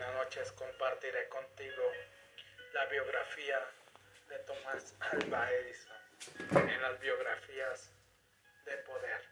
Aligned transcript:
buenas 0.00 0.14
noches. 0.14 0.52
Compartiré 0.52 1.28
contigo 1.28 1.82
la 2.72 2.86
biografía 2.86 3.60
de 4.30 4.38
Tomás 4.40 4.94
Alba 4.98 5.50
Edison 5.52 5.96
en 6.52 6.80
las 6.80 6.98
biografías 7.00 7.90
de 8.64 8.76
poder. 8.78 9.22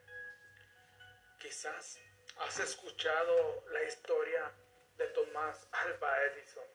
Quizás 1.39 1.99
has 2.41 2.59
escuchado 2.61 3.65
la 3.71 3.83
historia 3.85 4.53
de 4.99 5.07
Tomás 5.09 5.67
Alba 5.73 6.23
Edison. 6.25 6.67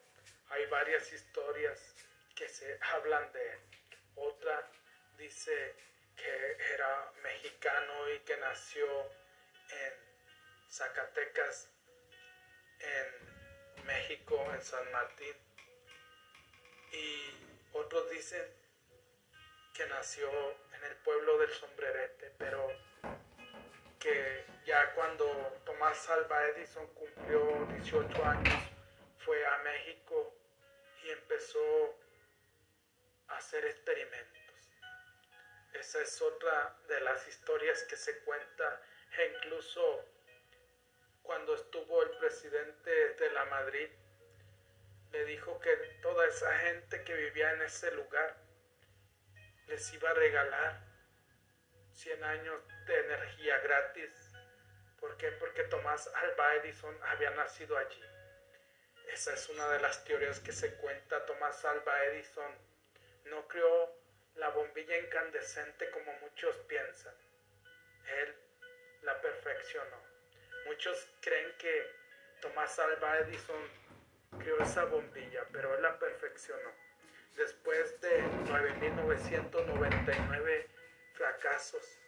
Hay 0.48 0.66
varias 0.66 1.12
historias 1.12 1.94
que 2.34 2.48
se 2.48 2.76
hablan 2.94 3.30
de 3.32 3.52
él. 3.52 3.60
Otra 4.16 4.68
dice 5.16 5.76
que 6.16 6.56
era 6.74 7.12
mexicano 7.22 8.10
y 8.10 8.18
que 8.20 8.36
nació 8.38 8.86
en 9.70 9.92
Zacatecas, 10.68 11.68
en 12.80 13.33
México, 13.84 14.38
en 14.52 14.62
San 14.62 14.90
Martín. 14.92 15.36
Y 16.92 17.34
otros 17.72 18.10
dicen 18.10 18.44
que 19.74 19.86
nació 19.86 20.28
en 20.74 20.84
el 20.84 20.96
pueblo 20.98 21.38
del 21.38 21.50
sombrerete, 21.50 22.32
pero 22.38 22.68
que 23.98 24.44
ya 24.64 24.94
cuando 24.94 25.26
Tomás 25.64 26.08
Alba 26.10 26.46
Edison 26.48 26.86
cumplió 26.94 27.66
18 27.72 28.24
años, 28.24 28.54
fue 29.18 29.44
a 29.46 29.58
México 29.58 30.34
y 31.02 31.10
empezó 31.10 31.98
a 33.28 33.36
hacer 33.36 33.64
experimentos. 33.64 34.44
Esa 35.72 36.02
es 36.02 36.22
otra 36.22 36.76
de 36.86 37.00
las 37.00 37.26
historias 37.26 37.82
que 37.84 37.96
se 37.96 38.20
cuenta 38.20 38.80
e 39.18 39.36
incluso 39.36 40.04
cuando 41.24 41.54
estuvo 41.54 42.02
el 42.02 42.10
presidente 42.18 42.90
de 43.14 43.30
la 43.30 43.46
Madrid, 43.46 43.88
le 45.10 45.24
dijo 45.24 45.58
que 45.58 45.74
toda 46.02 46.26
esa 46.26 46.56
gente 46.60 47.02
que 47.02 47.14
vivía 47.14 47.50
en 47.52 47.62
ese 47.62 47.90
lugar 47.92 48.36
les 49.66 49.92
iba 49.94 50.10
a 50.10 50.14
regalar 50.14 50.80
100 51.94 52.24
años 52.24 52.60
de 52.86 53.00
energía 53.00 53.58
gratis. 53.60 54.32
¿Por 55.00 55.16
qué? 55.16 55.32
Porque 55.32 55.64
Tomás 55.64 56.08
Alba 56.14 56.56
Edison 56.56 56.96
había 57.04 57.30
nacido 57.30 57.76
allí. 57.78 58.02
Esa 59.08 59.32
es 59.32 59.48
una 59.48 59.68
de 59.70 59.80
las 59.80 60.04
teorías 60.04 60.40
que 60.40 60.52
se 60.52 60.74
cuenta. 60.76 61.24
Tomás 61.24 61.64
Alba 61.64 62.04
Edison 62.06 62.52
no 63.24 63.48
creó 63.48 63.96
la 64.34 64.50
bombilla 64.50 64.98
incandescente 64.98 65.90
como 65.90 66.12
muchos 66.20 66.56
piensan. 66.68 67.14
Él 68.20 68.36
la 69.02 69.20
perfeccionó. 69.20 70.13
Muchos 70.66 71.08
creen 71.20 71.52
que 71.58 71.90
Tomás 72.40 72.78
Alba 72.78 73.18
Edison 73.18 73.68
creó 74.38 74.58
esa 74.60 74.84
bombilla, 74.84 75.44
pero 75.52 75.74
él 75.74 75.82
la 75.82 75.98
perfeccionó. 75.98 76.70
Después 77.36 78.00
de 78.00 78.22
9.999 78.22 80.66
fracasos. 81.14 81.98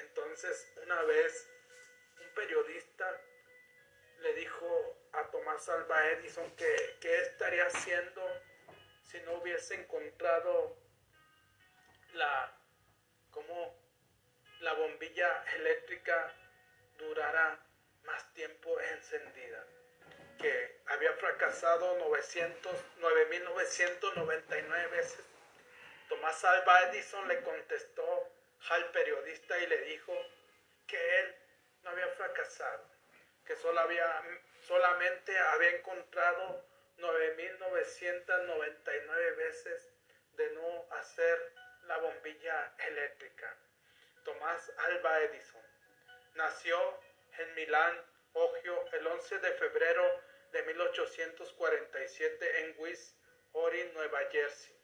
Entonces, 0.00 0.72
una 0.84 1.02
vez, 1.02 1.48
un 2.20 2.28
periodista 2.34 3.20
le 4.20 4.32
dijo 4.34 4.96
a 5.12 5.30
Tomás 5.30 5.68
Alba 5.68 6.08
Edison 6.10 6.50
que, 6.56 6.96
estaría 7.02 7.66
haciendo 7.66 8.22
si 9.04 9.20
no 9.20 9.34
hubiese 9.34 9.74
encontrado 9.74 10.76
la, 12.14 12.52
la 14.60 14.72
bombilla 14.74 15.44
eléctrica 15.56 16.34
durara 16.98 17.58
más 18.04 18.32
tiempo 18.34 18.78
encendida, 18.80 19.64
que 20.38 20.80
había 20.86 21.12
fracasado 21.14 21.98
9.999 21.98 24.90
veces. 24.90 25.24
Tomás 26.08 26.44
Alba 26.44 26.82
Edison 26.84 27.26
le 27.28 27.42
contestó 27.42 28.32
al 28.70 28.90
periodista 28.92 29.58
y 29.58 29.66
le 29.66 29.82
dijo 29.82 30.14
que 30.86 31.20
él 31.20 31.36
no 31.82 31.90
había 31.90 32.08
fracasado, 32.08 32.88
que 33.46 33.54
solo 33.56 33.80
había, 33.80 34.22
solamente 34.66 35.38
había 35.38 35.76
encontrado 35.76 36.64
9.999 36.98 39.36
veces 39.36 39.92
de 40.32 40.50
no 40.50 40.86
hacer 40.92 41.52
la 41.86 41.98
bombilla 41.98 42.74
eléctrica. 42.78 43.54
Tomás 44.24 44.72
Alba 44.78 45.20
Edison 45.20 45.67
nació 46.38 46.78
en 47.36 47.54
Milán, 47.56 48.00
Ogio, 48.32 48.84
el 48.92 49.06
11 49.06 49.38
de 49.40 49.52
febrero 49.54 50.22
de 50.52 50.62
1847 50.62 52.60
en 52.60 52.74
West 52.78 53.16
Orange, 53.52 53.92
Nueva 53.92 54.20
Jersey. 54.30 54.74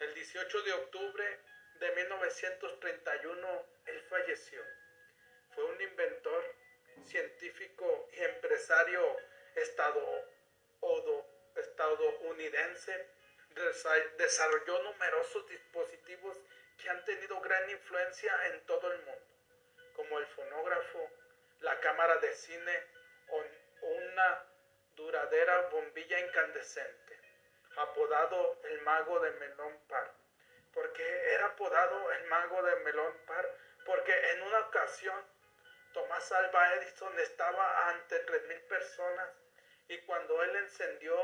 El 0.00 0.14
18 0.14 0.62
de 0.62 0.72
octubre 0.72 1.40
de 1.80 1.90
1931 1.96 3.66
él 3.86 4.00
falleció. 4.08 4.64
Fue 5.54 5.64
un 5.64 5.80
inventor, 5.82 6.44
científico 7.04 8.08
y 8.12 8.22
empresario 8.22 9.16
estadounidense 11.56 13.06
desarrolló 14.16 14.82
numerosos 14.82 15.46
dispositivos 15.48 16.38
que 16.78 16.88
han 16.88 17.04
tenido 17.04 17.40
gran 17.40 17.68
influencia 17.68 18.32
en 18.46 18.64
todo 18.66 18.92
el 18.92 18.98
mundo, 19.02 19.29
como 20.00 20.18
el 20.18 20.26
fonógrafo, 20.28 21.10
la 21.60 21.78
cámara 21.80 22.16
de 22.16 22.32
cine 22.32 22.72
o 23.28 23.44
una 23.82 24.46
duradera 24.96 25.68
bombilla 25.68 26.18
incandescente, 26.20 27.20
apodado 27.76 28.58
el 28.64 28.80
mago 28.80 29.20
de 29.20 29.30
Melón 29.32 29.78
Par. 29.88 30.10
porque 30.72 31.34
era 31.34 31.46
apodado 31.48 32.12
el 32.12 32.24
mago 32.28 32.62
de 32.62 32.76
Melón 32.76 33.14
Par? 33.26 33.46
Porque 33.84 34.12
en 34.30 34.42
una 34.42 34.60
ocasión 34.60 35.22
Tomás 35.92 36.32
Alba 36.32 36.74
Edison 36.76 37.18
estaba 37.18 37.88
ante 37.90 38.24
3.000 38.24 38.68
personas 38.68 39.28
y 39.88 39.98
cuando 40.06 40.42
él 40.44 40.56
encendió 40.56 41.14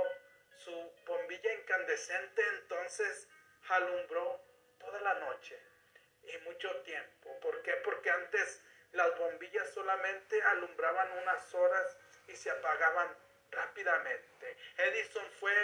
su 0.56 0.92
bombilla 1.06 1.54
incandescente 1.54 2.42
entonces 2.60 3.26
alumbró 3.68 4.38
toda 4.78 5.00
la 5.00 5.14
noche 5.14 5.75
y 6.32 6.38
mucho 6.38 6.70
tiempo. 6.82 7.38
¿Por 7.40 7.62
qué? 7.62 7.72
Porque 7.84 8.10
antes 8.10 8.62
las 8.92 9.18
bombillas 9.18 9.68
solamente 9.70 10.42
alumbraban 10.42 11.10
unas 11.22 11.54
horas 11.54 11.96
y 12.28 12.36
se 12.36 12.50
apagaban 12.50 13.08
rápidamente. 13.50 14.56
Edison 14.78 15.30
fue 15.32 15.54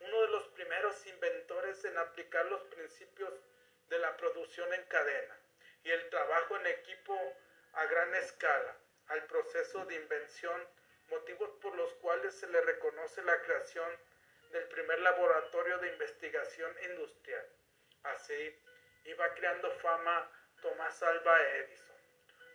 uno 0.00 0.22
de 0.22 0.28
los 0.28 0.48
primeros 0.48 1.06
inventores 1.06 1.84
en 1.84 1.96
aplicar 1.98 2.46
los 2.46 2.62
principios 2.64 3.32
de 3.88 3.98
la 3.98 4.16
producción 4.16 4.72
en 4.74 4.84
cadena 4.84 5.36
y 5.84 5.90
el 5.90 6.08
trabajo 6.10 6.56
en 6.56 6.66
equipo 6.66 7.36
a 7.72 7.84
gran 7.86 8.14
escala 8.16 8.76
al 9.08 9.24
proceso 9.24 9.84
de 9.86 9.94
invención, 9.94 10.68
motivos 11.08 11.50
por 11.62 11.74
los 11.76 11.92
cuales 11.94 12.34
se 12.34 12.48
le 12.48 12.60
reconoce 12.60 13.22
la 13.22 13.40
creación 13.42 13.90
del 14.52 14.64
primer 14.68 14.98
laboratorio 15.00 15.78
de 15.78 15.92
investigación 15.92 16.74
industrial. 16.90 17.46
Así 18.02 18.62
iba 19.08 19.34
creando 19.34 19.70
fama 19.80 20.30
Tomás 20.60 21.02
Alba 21.02 21.42
Edison, 21.56 21.96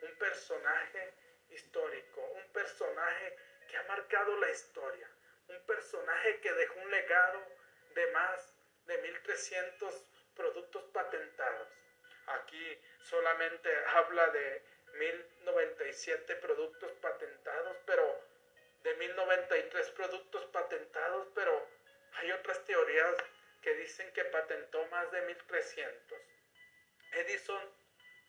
un 0.04 0.16
personaje 0.18 1.14
histórico, 1.50 2.22
un 2.22 2.48
personaje 2.54 3.36
que 3.68 3.78
ha 3.78 3.84
marcado 3.84 4.38
la 4.38 4.50
historia, 4.52 5.10
un 5.48 5.60
personaje 5.66 6.40
que 6.42 6.54
dejó 6.54 6.80
un 6.80 6.92
legado 6.92 7.40
de 7.96 8.08
más 8.12 8.56
de 8.86 9.02
1.300 9.24 10.04
productos 10.36 10.84
patentados. 10.94 11.68
Aquí 12.28 12.82
solamente 13.02 13.70
habla 13.88 14.28
de 14.28 14.64
1.097 14.94 16.40
productos 16.40 16.92
patentados, 17.02 17.78
pero 17.86 18.22
de 18.84 18.98
1.093 19.00 19.94
productos 19.94 20.46
patentados, 20.46 21.28
pero 21.34 21.68
hay 22.14 22.32
otras 22.32 22.64
teorías 22.66 23.16
que 23.62 23.74
dicen 23.76 24.12
que 24.14 24.26
patentó 24.26 24.86
más 24.88 25.12
de 25.12 25.22
1300. 25.22 26.33
Edison 27.16 27.62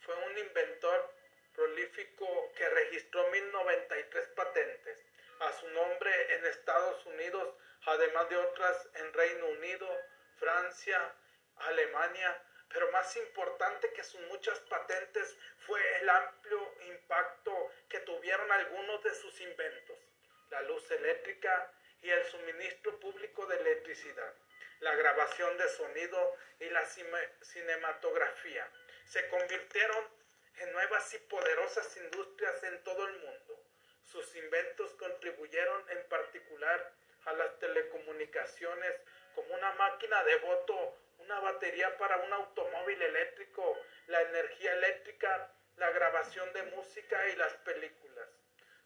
fue 0.01 0.15
un 0.15 0.39
inventor 0.39 1.15
prolífico 1.55 2.53
que 2.57 2.69
registró 2.69 3.29
1093 3.31 4.29
patentes 4.29 4.99
a 5.41 5.53
su 5.53 5.69
nombre 5.69 6.35
en 6.35 6.47
Estados 6.47 7.07
Unidos, 7.07 7.55
además 7.87 8.29
de 8.29 8.37
otras 8.37 8.89
en 8.95 9.13
Reino 9.13 9.47
Unido, 9.47 9.89
Francia, 10.39 11.15
Alemania, 11.57 12.43
pero 12.69 12.91
más 12.91 13.17
importante 13.17 13.93
que 13.93 14.05
sus 14.05 14.21
muchas 14.23 14.59
patentes 14.61 15.37
fue 15.59 15.81
el 15.99 16.09
amplio 16.09 16.75
impacto 16.89 17.71
que 17.89 18.01
tuvieron 18.01 18.51
algunos 18.51 19.03
de 19.03 19.15
sus 19.15 19.41
inventos, 19.41 19.99
la 20.51 20.63
luz 20.63 20.91
eléctrica, 20.91 21.71
y 22.05 22.11
el 22.11 22.23
suministro 22.27 23.01
público 23.01 23.47
de 23.47 23.57
electricidad, 23.57 24.35
la 24.85 24.95
grabación 24.97 25.57
de 25.57 25.67
sonido 25.71 26.37
y 26.61 26.69
la 26.69 26.85
cinematografía. 27.41 28.69
Se 29.07 29.27
convirtieron 29.29 30.05
en 30.59 30.73
nuevas 30.73 31.15
y 31.15 31.19
poderosas 31.21 31.97
industrias 31.97 32.63
en 32.65 32.85
todo 32.85 33.09
el 33.09 33.19
mundo. 33.19 33.65
Sus 34.05 34.37
inventos 34.37 34.93
contribuyeron 34.93 35.89
en 35.89 36.07
particular 36.11 36.93
a 37.25 37.33
las 37.33 37.59
telecomunicaciones, 37.59 38.95
como 39.35 39.55
una 39.55 39.73
máquina 39.73 40.23
de 40.25 40.37
voto, 40.37 40.99
una 41.19 41.41
batería 41.41 41.97
para 41.97 42.19
un 42.19 42.33
automóvil 42.35 43.01
eléctrico, 43.01 43.79
la 44.09 44.21
energía 44.21 44.75
eléctrica, 44.75 45.51
la 45.77 45.91
grabación 45.93 46.53
de 46.53 46.63
música 46.65 47.27
y 47.29 47.37
las 47.37 47.55
películas. 47.55 48.29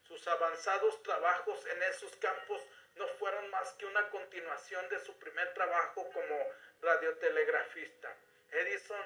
Sus 0.03 0.25
avanzados 0.29 1.03
trabajos 1.03 1.65
en 1.65 1.83
esos 1.83 2.15
campos 2.15 2.61
no 2.99 3.07
fueron 3.17 3.49
más 3.49 3.71
que 3.73 3.85
una 3.85 4.09
continuación 4.09 4.87
de 4.89 4.99
su 4.99 5.17
primer 5.17 5.53
trabajo 5.53 6.09
como 6.11 6.37
radiotelegrafista. 6.81 8.15
Edison 8.51 9.05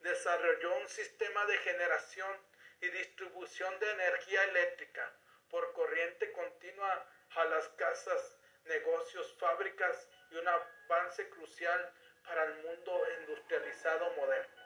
desarrolló 0.00 0.76
un 0.76 0.88
sistema 0.88 1.46
de 1.46 1.56
generación 1.58 2.36
y 2.82 2.88
distribución 2.88 3.78
de 3.80 3.90
energía 3.90 4.44
eléctrica 4.44 5.10
por 5.48 5.72
corriente 5.72 6.30
continua 6.32 7.06
a 7.30 7.44
las 7.46 7.68
casas, 7.70 8.38
negocios, 8.64 9.34
fábricas 9.38 10.08
y 10.30 10.36
un 10.36 10.46
avance 10.46 11.28
crucial 11.30 11.92
para 12.24 12.44
el 12.44 12.54
mundo 12.62 13.06
industrializado 13.20 14.10
moderno. 14.12 14.62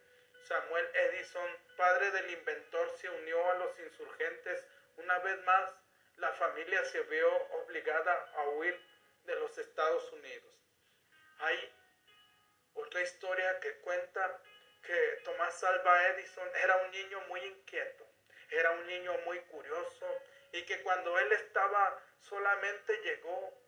Samuel 0.47 0.89
Edison, 0.93 1.57
padre 1.77 2.11
del 2.11 2.31
inventor, 2.31 2.89
se 2.97 3.09
unió 3.09 3.51
a 3.51 3.55
los 3.55 3.79
insurgentes. 3.79 4.65
Una 4.97 5.17
vez 5.19 5.41
más, 5.43 5.73
la 6.17 6.31
familia 6.33 6.83
se 6.85 7.01
vio 7.03 7.31
obligada 7.63 8.31
a 8.35 8.49
huir 8.49 8.79
de 9.23 9.35
los 9.35 9.57
Estados 9.57 10.11
Unidos. 10.11 10.53
Hay 11.39 11.73
otra 12.73 13.01
historia 13.01 13.59
que 13.59 13.75
cuenta 13.77 14.41
que 14.83 15.21
Tomás 15.23 15.63
Alva 15.63 16.07
Edison 16.09 16.49
era 16.61 16.75
un 16.77 16.91
niño 16.91 17.21
muy 17.27 17.39
inquieto, 17.39 18.05
era 18.49 18.71
un 18.71 18.85
niño 18.85 19.17
muy 19.19 19.39
curioso 19.41 20.21
y 20.53 20.63
que 20.65 20.81
cuando 20.83 21.17
él 21.17 21.31
estaba 21.33 21.99
solamente 22.21 22.95
llegó, 23.01 23.59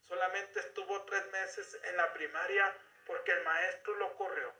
solamente 0.00 0.60
estuvo 0.60 1.04
tres 1.04 1.26
meses 1.30 1.78
en 1.84 1.96
la 1.96 2.12
primaria 2.14 2.74
porque 3.04 3.32
el 3.32 3.44
maestro 3.44 3.94
lo 3.96 4.16
corrió, 4.16 4.52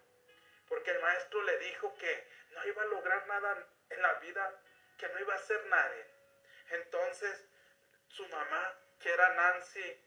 porque 0.68 0.90
el 0.90 1.00
maestro 1.00 1.42
le 1.42 1.58
dijo 1.58 1.96
que 1.96 2.28
no 2.50 2.64
iba 2.66 2.82
a 2.82 2.86
lograr 2.86 3.26
nada 3.26 3.66
en 3.88 4.02
la 4.02 4.12
vida, 4.14 4.62
que 4.98 5.08
no 5.08 5.18
iba 5.18 5.34
a 5.34 5.38
ser 5.38 5.64
nadie. 5.66 6.06
Entonces 6.72 7.48
su 8.08 8.28
mamá, 8.28 8.78
que 9.00 9.10
era 9.10 9.34
Nancy, 9.34 10.04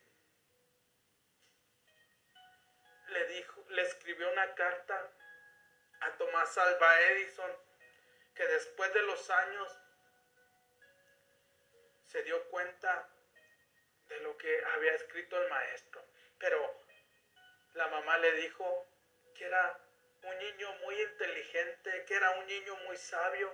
le 3.08 3.28
dijo, 3.28 3.66
le 3.70 3.82
escribió 3.82 4.32
una 4.32 4.54
carta 4.54 5.12
a 6.02 6.12
Tomás 6.12 6.58
Alba 6.60 7.02
Edison, 7.02 7.52
que 8.36 8.46
después 8.46 8.94
de 8.94 9.02
los 9.02 9.30
años 9.32 9.83
se 12.14 12.22
dio 12.22 12.42
cuenta 12.50 13.10
de 14.08 14.20
lo 14.20 14.38
que 14.38 14.64
había 14.76 14.94
escrito 14.94 15.42
el 15.42 15.50
maestro. 15.50 16.06
Pero 16.38 16.86
la 17.74 17.88
mamá 17.88 18.20
le 18.20 18.34
dijo 18.34 18.88
que 19.36 19.46
era 19.46 19.80
un 20.22 20.38
niño 20.38 20.72
muy 20.84 21.02
inteligente, 21.02 22.06
que 22.06 22.14
era 22.14 22.30
un 22.32 22.46
niño 22.46 22.76
muy 22.86 22.98
sabio 22.98 23.52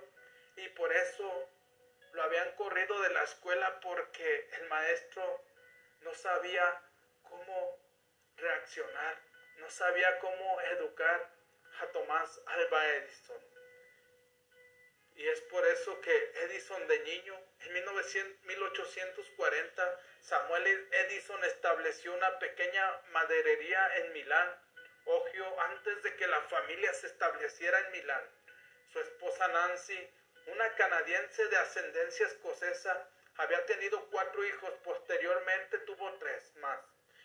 y 0.56 0.68
por 0.68 0.92
eso 0.92 1.48
lo 2.12 2.22
habían 2.22 2.54
corrido 2.56 3.00
de 3.00 3.10
la 3.10 3.22
escuela 3.22 3.80
porque 3.80 4.50
el 4.60 4.68
maestro 4.68 5.42
no 6.02 6.14
sabía 6.14 6.82
cómo 7.22 7.78
reaccionar, 8.36 9.22
no 9.56 9.70
sabía 9.70 10.18
cómo 10.18 10.60
educar 10.60 11.30
a 11.80 11.86
Tomás 11.86 12.40
Alba 12.44 12.88
Edison. 12.88 13.42
Y 15.14 15.26
es 15.28 15.40
por 15.42 15.66
eso 15.66 15.98
que 16.02 16.32
Edison 16.42 16.86
de 16.88 16.98
niño, 17.00 17.49
en 17.66 18.36
1840, 18.46 20.00
Samuel 20.20 20.88
Edison 20.92 21.44
estableció 21.44 22.14
una 22.14 22.38
pequeña 22.38 23.00
maderería 23.12 23.96
en 23.98 24.12
Milán, 24.12 24.48
Ogio, 25.04 25.60
antes 25.60 26.02
de 26.02 26.14
que 26.16 26.26
la 26.26 26.40
familia 26.42 26.92
se 26.94 27.06
estableciera 27.06 27.78
en 27.80 27.92
Milán. 27.92 28.24
Su 28.92 29.00
esposa 29.00 29.48
Nancy, 29.48 30.08
una 30.46 30.74
canadiense 30.74 31.46
de 31.46 31.56
ascendencia 31.56 32.26
escocesa, 32.26 33.08
había 33.36 33.64
tenido 33.66 34.04
cuatro 34.10 34.44
hijos, 34.44 34.72
posteriormente 34.84 35.78
tuvo 35.78 36.12
tres 36.18 36.54
más 36.56 36.80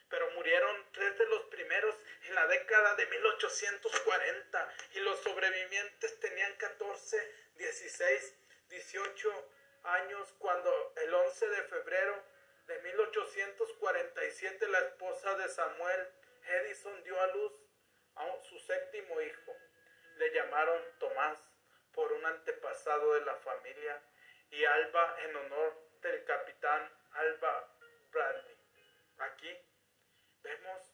pero 0.09 0.29
murieron 0.31 0.85
tres 0.93 1.17
de 1.17 1.25
los 1.25 1.41
primeros 1.45 1.95
en 2.27 2.35
la 2.35 2.45
década 2.47 2.95
de 2.95 3.07
1840 3.07 4.73
y 4.93 4.99
los 4.99 5.19
sobrevivientes 5.21 6.19
tenían 6.19 6.55
14, 6.57 7.35
16, 7.57 8.33
18 8.69 9.49
años 9.85 10.33
cuando 10.39 10.93
el 10.97 11.13
11 11.13 11.47
de 11.49 11.63
febrero 11.63 12.23
de 12.67 12.79
1847 12.79 14.67
la 14.67 14.79
esposa 14.79 15.35
de 15.35 15.49
Samuel 15.49 16.07
Edison 16.47 17.03
dio 17.03 17.19
a 17.19 17.27
luz 17.27 17.53
a 18.15 18.43
su 18.43 18.57
séptimo 18.59 19.21
hijo. 19.21 19.55
Le 20.17 20.31
llamaron 20.33 20.81
Tomás 20.99 21.39
por 21.93 22.11
un 22.11 22.25
antepasado 22.25 23.13
de 23.13 23.21
la 23.21 23.35
familia 23.35 24.01
y 24.49 24.63
Alba 24.65 25.17
en 25.23 25.35
honor 25.35 25.73
del 26.01 26.23
capitán 26.25 26.91
Alba 27.11 27.67
Bradley. 28.11 28.57
Aquí 29.19 29.57
Vemos 30.45 30.93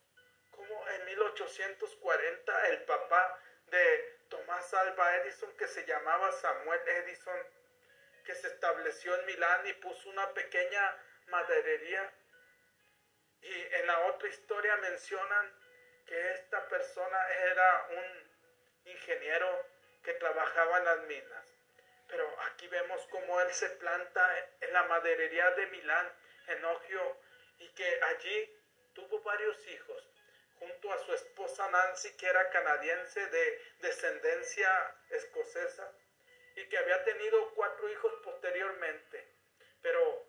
cómo 0.51 0.87
en 0.87 1.05
1840 1.07 2.67
el 2.69 2.83
papá 2.83 3.37
de 3.67 4.19
Tomás 4.29 4.73
Alba 4.73 5.17
Edison, 5.17 5.51
que 5.57 5.67
se 5.67 5.85
llamaba 5.85 6.31
Samuel 6.31 6.79
Edison, 6.87 7.35
se 8.35 8.47
estableció 8.47 9.15
en 9.19 9.25
Milán 9.25 9.67
y 9.67 9.73
puso 9.73 10.09
una 10.09 10.33
pequeña 10.33 10.97
maderería. 11.27 12.13
Y 13.41 13.53
en 13.75 13.87
la 13.87 13.99
otra 14.07 14.29
historia 14.29 14.75
mencionan 14.77 15.55
que 16.05 16.31
esta 16.33 16.67
persona 16.67 17.29
era 17.29 17.87
un 17.89 18.31
ingeniero 18.85 19.65
que 20.03 20.13
trabajaba 20.13 20.77
en 20.77 20.85
las 20.85 20.99
minas. 21.01 21.45
Pero 22.07 22.27
aquí 22.41 22.67
vemos 22.67 23.01
cómo 23.09 23.39
él 23.41 23.51
se 23.53 23.69
planta 23.69 24.49
en 24.59 24.73
la 24.73 24.83
maderería 24.83 25.49
de 25.51 25.67
Milán, 25.67 26.11
en 26.47 26.65
Ogio, 26.65 27.17
y 27.59 27.69
que 27.69 27.99
allí 28.03 28.61
tuvo 28.93 29.21
varios 29.21 29.65
hijos, 29.67 30.09
junto 30.59 30.91
a 30.91 30.99
su 31.05 31.13
esposa 31.13 31.69
Nancy, 31.69 32.15
que 32.17 32.27
era 32.27 32.49
canadiense 32.49 33.25
de 33.27 33.61
descendencia 33.79 34.95
escocesa, 35.09 35.91
y 36.55 36.67
que 36.67 36.77
había 36.77 37.03
tenido 37.03 37.53
cuatro 37.53 37.89
hijos 37.89 38.13
posteriormente, 38.23 39.27
pero 39.81 40.25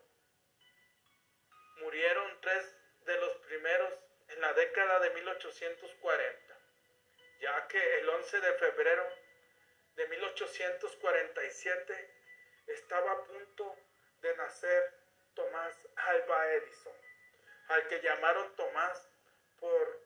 murieron 1.76 2.40
tres 2.40 2.76
de 3.00 3.16
los 3.18 3.36
primeros 3.38 3.92
en 4.28 4.40
la 4.40 4.52
década 4.54 5.00
de 5.00 5.10
1840, 5.10 6.58
ya 7.40 7.68
que 7.68 7.98
el 7.98 8.08
11 8.08 8.40
de 8.40 8.52
febrero 8.54 9.06
de 9.96 10.08
1847 10.08 12.14
estaba 12.68 13.12
a 13.12 13.24
punto 13.24 13.76
de 14.20 14.36
nacer 14.36 14.94
Tomás 15.34 15.76
Alba 15.96 16.52
Edison, 16.52 16.96
al 17.68 17.88
que 17.88 18.00
llamaron 18.00 18.54
Tomás 18.56 19.08
por 19.58 20.00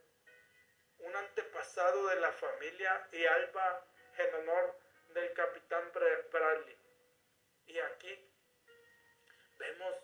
un 1.00 1.14
antepasado 1.14 2.06
de 2.08 2.16
la 2.16 2.32
familia 2.32 3.06
y 3.12 3.24
Alba 3.26 3.84
en 4.18 4.34
honor 4.34 4.76
del 5.16 5.32
capitán 5.32 5.90
Bradley. 6.30 6.76
Y 7.68 7.78
aquí 7.78 8.30
vemos 9.58 9.94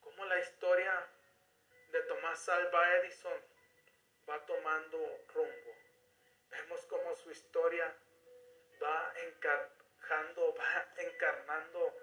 cómo 0.00 0.24
la 0.24 0.38
historia 0.40 1.06
de 1.92 2.00
Tomás 2.04 2.48
Alba 2.48 2.96
Edison 2.96 3.38
va 4.28 4.44
tomando 4.46 4.98
rumbo. 5.34 5.76
Vemos 6.48 6.80
cómo 6.86 7.14
su 7.16 7.30
historia 7.30 7.94
va 8.82 9.12
encajando, 9.26 10.54
va 10.54 10.88
encarnando 10.96 11.94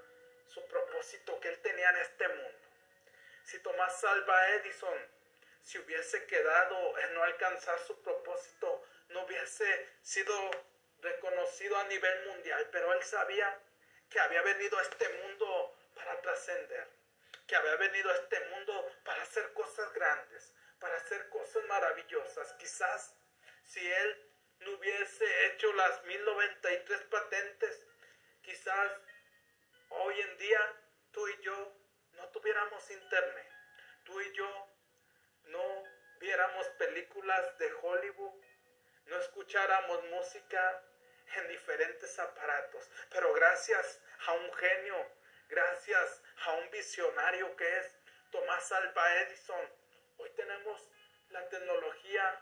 su 0.46 0.63
propósito 0.67 1.39
que 1.39 1.50
él 1.50 1.60
tenía 1.62 1.89
en 1.89 1.98
este 1.98 2.27
mundo. 2.27 2.67
Si 3.46 3.60
Tomás 3.63 4.03
Alba 4.03 4.50
Edison 4.50 5.17
si 5.63 5.79
hubiese 5.79 6.25
quedado 6.27 6.98
en 7.00 7.13
no 7.15 7.24
alcanzar 7.24 7.77
su 7.79 8.00
propósito, 8.01 8.86
no 9.10 9.25
hubiese 9.25 9.89
sido 10.01 10.34
reconocido 11.01 11.77
a 11.77 11.84
nivel 11.86 12.27
mundial, 12.27 12.68
pero 12.72 12.94
él 12.94 13.04
sabía 13.04 13.60
que 14.10 14.20
había 14.20 14.42
venido 14.42 14.77
a 14.77 14.82
este 14.82 15.10
mundo 15.10 15.77
para 15.96 16.22
trascender, 16.22 16.88
que 17.46 17.56
había 17.56 17.75
venido 17.75 18.10
a 18.10 18.16
este 18.16 18.39
mundo 18.50 18.92
para 19.04 19.22
hacer 19.22 19.54
cosas 19.54 19.92
grandes, 19.94 20.54
para 20.80 20.96
hacer 20.96 21.30
cosas 21.30 21.63
maravillosas. 21.66 22.54
Quizás 22.54 23.16
si 23.63 23.86
él 23.92 24.32
no 24.60 24.72
hubiese 24.72 25.46
hecho 25.48 25.72
las 25.74 26.04
1093 26.04 27.01
patentes, 27.06 27.84
quizás 28.42 28.92
hoy 29.89 30.22
en 30.22 30.38
día 30.38 30.74
tú 31.12 31.27
y 31.27 31.42
yo 31.42 31.74
no 32.13 32.27
tuviéramos 32.30 32.89
internet, 32.92 33.51
tú 34.04 34.20
y 34.22 34.32
yo 34.34 34.68
no 35.46 35.84
viéramos 36.20 36.68
películas 36.80 37.58
de 37.60 37.72
Hollywood, 37.82 38.42
no 39.08 39.20
escucháramos 39.20 40.04
música 40.06 40.84
en 41.36 41.48
diferentes 41.50 42.18
aparatos, 42.20 42.90
pero 43.10 43.34
gracias 43.34 44.00
a 44.26 44.32
un 44.34 44.54
genio, 44.54 44.96
gracias 45.50 46.22
a 46.46 46.54
un 46.54 46.72
visionario 46.72 47.54
que 47.56 47.78
es 47.78 47.96
Tomás 48.32 48.72
Alba 48.72 49.22
Edison, 49.22 49.70
hoy 50.18 50.30
tenemos 50.32 50.90
la 51.30 51.48
tecnología 51.50 52.42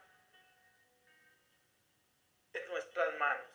en 2.53 2.67
nuestras 2.69 3.13
manos. 3.15 3.47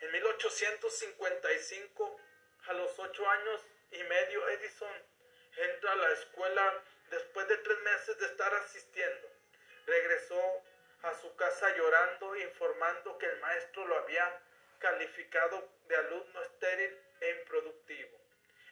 En 0.00 0.12
1855, 0.12 2.20
a 2.66 2.72
los 2.74 2.98
ocho 2.98 3.30
años 3.30 3.66
y 3.90 4.02
medio, 4.04 4.46
Edison 4.48 4.92
entra 5.56 5.92
a 5.92 5.96
la 5.96 6.12
escuela 6.12 6.82
después 7.10 7.48
de 7.48 7.56
tres 7.58 7.78
meses 7.80 8.18
de 8.18 8.26
estar 8.26 8.54
asistiendo. 8.54 9.28
Regresó 9.86 10.62
a 11.02 11.14
su 11.14 11.34
casa 11.36 11.74
llorando, 11.76 12.36
informando 12.36 13.18
que 13.18 13.26
el 13.26 13.40
maestro 13.40 13.86
lo 13.86 13.98
había 13.98 14.42
calificado 14.78 15.68
de 15.88 15.96
alumno 15.96 16.42
estéril 16.42 16.98
e 17.20 17.30
improductivo. 17.40 18.18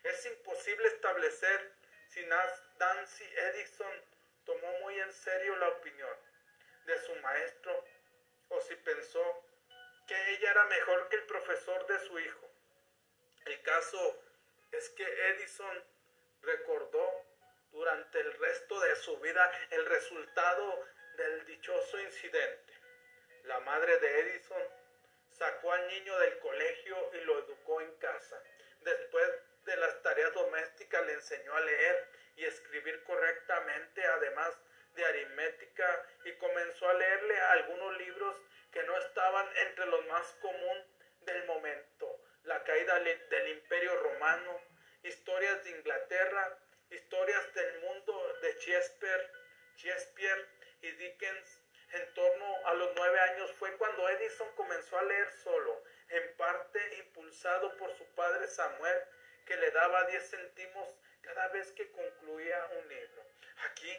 Es 0.02 0.26
imposible 0.26 0.88
establecer 0.88 1.72
si 2.08 2.24
Nancy 2.26 3.24
Edison 3.24 4.02
tomó 4.44 4.78
muy 4.80 4.98
en 5.00 5.12
serio 5.12 5.56
la 5.56 5.68
opinión 5.68 6.16
de 6.84 6.98
su 7.00 7.14
maestro 7.16 7.84
o 8.50 8.60
si 8.60 8.76
pensó 8.76 9.42
que 10.06 10.30
ella 10.34 10.50
era 10.50 10.64
mejor 10.66 11.08
que 11.08 11.16
el 11.16 11.24
profesor 11.24 11.86
de 11.86 11.98
su 12.00 12.18
hijo. 12.18 12.50
El 13.46 13.62
caso 13.62 14.22
es 14.72 14.90
que 14.90 15.04
Edison 15.30 15.84
recordó 16.42 17.24
durante 17.72 18.20
el 18.20 18.32
resto 18.34 18.78
de 18.80 18.96
su 18.96 19.18
vida 19.18 19.50
el 19.70 19.86
resultado 19.86 20.86
del 21.16 21.46
dichoso 21.46 22.00
incidente. 22.00 22.72
La 23.44 23.60
madre 23.60 23.98
de 23.98 24.20
Edison 24.20 24.62
sacó 25.30 25.72
al 25.72 25.86
niño 25.88 26.18
del 26.18 26.38
colegio 26.38 27.10
y 27.14 27.24
lo 27.24 27.38
educó 27.40 27.80
en 27.80 27.92
casa. 27.96 28.42
Después 28.80 29.30
de 29.64 29.76
las 29.76 30.02
tareas 30.02 30.32
domésticas 30.34 31.06
le 31.06 31.12
enseñó 31.14 31.54
a 31.54 31.60
leer 31.60 32.08
y 32.36 32.44
escribir 32.44 33.02
correctamente, 33.04 34.04
además 34.04 34.52
de 34.94 35.04
aritmética, 35.04 36.06
y 36.24 36.32
comenzó 36.34 36.88
a 36.88 36.94
leerle 36.94 37.40
algunos 37.40 37.98
libros 37.98 38.36
que 38.72 38.82
no 38.84 38.96
estaban 38.98 39.46
entre 39.66 39.86
los 39.86 40.06
más 40.06 40.26
comunes 40.40 40.86
del 41.22 41.44
momento. 41.46 42.20
La 42.44 42.62
caída 42.64 43.00
del 43.00 43.48
imperio 43.48 43.96
romano, 44.00 44.60
historias 45.02 45.64
de 45.64 45.70
Inglaterra, 45.70 46.58
historias 46.90 47.54
del 47.54 47.80
mundo 47.80 48.38
de 48.42 48.52
Shakespeare, 48.60 49.30
y 50.84 50.90
Dickens 50.92 51.60
en 51.92 52.14
torno 52.14 52.66
a 52.66 52.74
los 52.74 52.90
nueve 52.94 53.20
años 53.20 53.50
fue 53.52 53.74
cuando 53.78 54.06
Edison 54.08 54.54
comenzó 54.54 54.98
a 54.98 55.02
leer 55.02 55.30
solo, 55.42 55.82
en 56.10 56.36
parte 56.36 56.96
impulsado 56.98 57.74
por 57.78 57.96
su 57.96 58.04
padre 58.14 58.46
Samuel, 58.48 58.98
que 59.46 59.56
le 59.56 59.70
daba 59.70 60.04
diez 60.04 60.28
céntimos 60.30 60.88
cada 61.22 61.48
vez 61.48 61.72
que 61.72 61.90
concluía 61.90 62.68
un 62.78 62.88
libro. 62.88 63.22
Aquí 63.70 63.96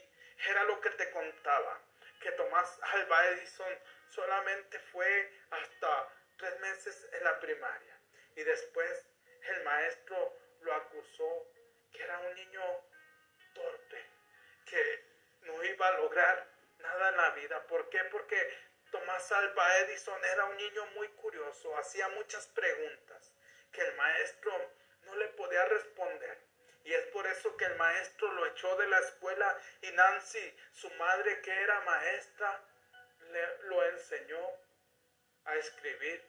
era 0.47 0.63
lo 0.65 0.79
que 0.81 0.91
te 0.91 1.09
contaba, 1.09 1.81
que 2.21 2.31
Tomás 2.33 2.79
Alba 2.81 3.27
Edison 3.29 3.79
solamente 4.09 4.79
fue 4.91 5.31
hasta 5.49 6.09
tres 6.37 6.59
meses 6.59 7.07
en 7.13 7.23
la 7.23 7.39
primaria 7.39 7.97
y 8.35 8.43
después 8.43 9.05
el 9.41 9.63
maestro 9.63 10.37
lo 10.61 10.73
acusó 10.73 11.47
que 11.91 12.03
era 12.03 12.19
un 12.19 12.35
niño 12.35 12.63
torpe, 13.53 14.05
que 14.65 15.05
no 15.41 15.63
iba 15.63 15.87
a 15.87 15.97
lograr 15.99 16.54
nada 16.87 17.09
en 17.09 17.17
la 17.17 17.29
vida. 17.31 17.67
¿Por 17.67 17.89
qué? 17.89 17.99
Porque 18.05 18.57
Tomás 18.91 19.31
Alba 19.31 19.77
Edison 19.79 20.23
era 20.25 20.45
un 20.45 20.57
niño 20.57 20.85
muy 20.95 21.07
curioso, 21.09 21.77
hacía 21.77 22.07
muchas 22.09 22.47
preguntas 22.47 23.33
que 23.71 23.81
el 23.81 23.95
maestro 23.95 24.71
no 25.03 25.15
le 25.15 25.27
podía 25.29 25.65
responder. 25.65 26.37
Y 26.83 26.93
es 26.93 27.07
por 27.07 27.25
eso 27.27 27.57
que 27.57 27.65
el 27.65 27.75
maestro 27.75 28.31
lo 28.33 28.45
echó 28.45 28.75
de 28.77 28.87
la 28.87 28.99
escuela 28.99 29.59
y 29.81 29.91
Nancy, 29.91 30.55
su 30.71 30.89
madre 30.91 31.41
que 31.41 31.51
era 31.51 31.79
maestra, 31.81 32.61
le, 33.31 33.57
lo 33.63 33.83
enseñó 33.85 34.39
a 35.45 35.55
escribir, 35.55 36.23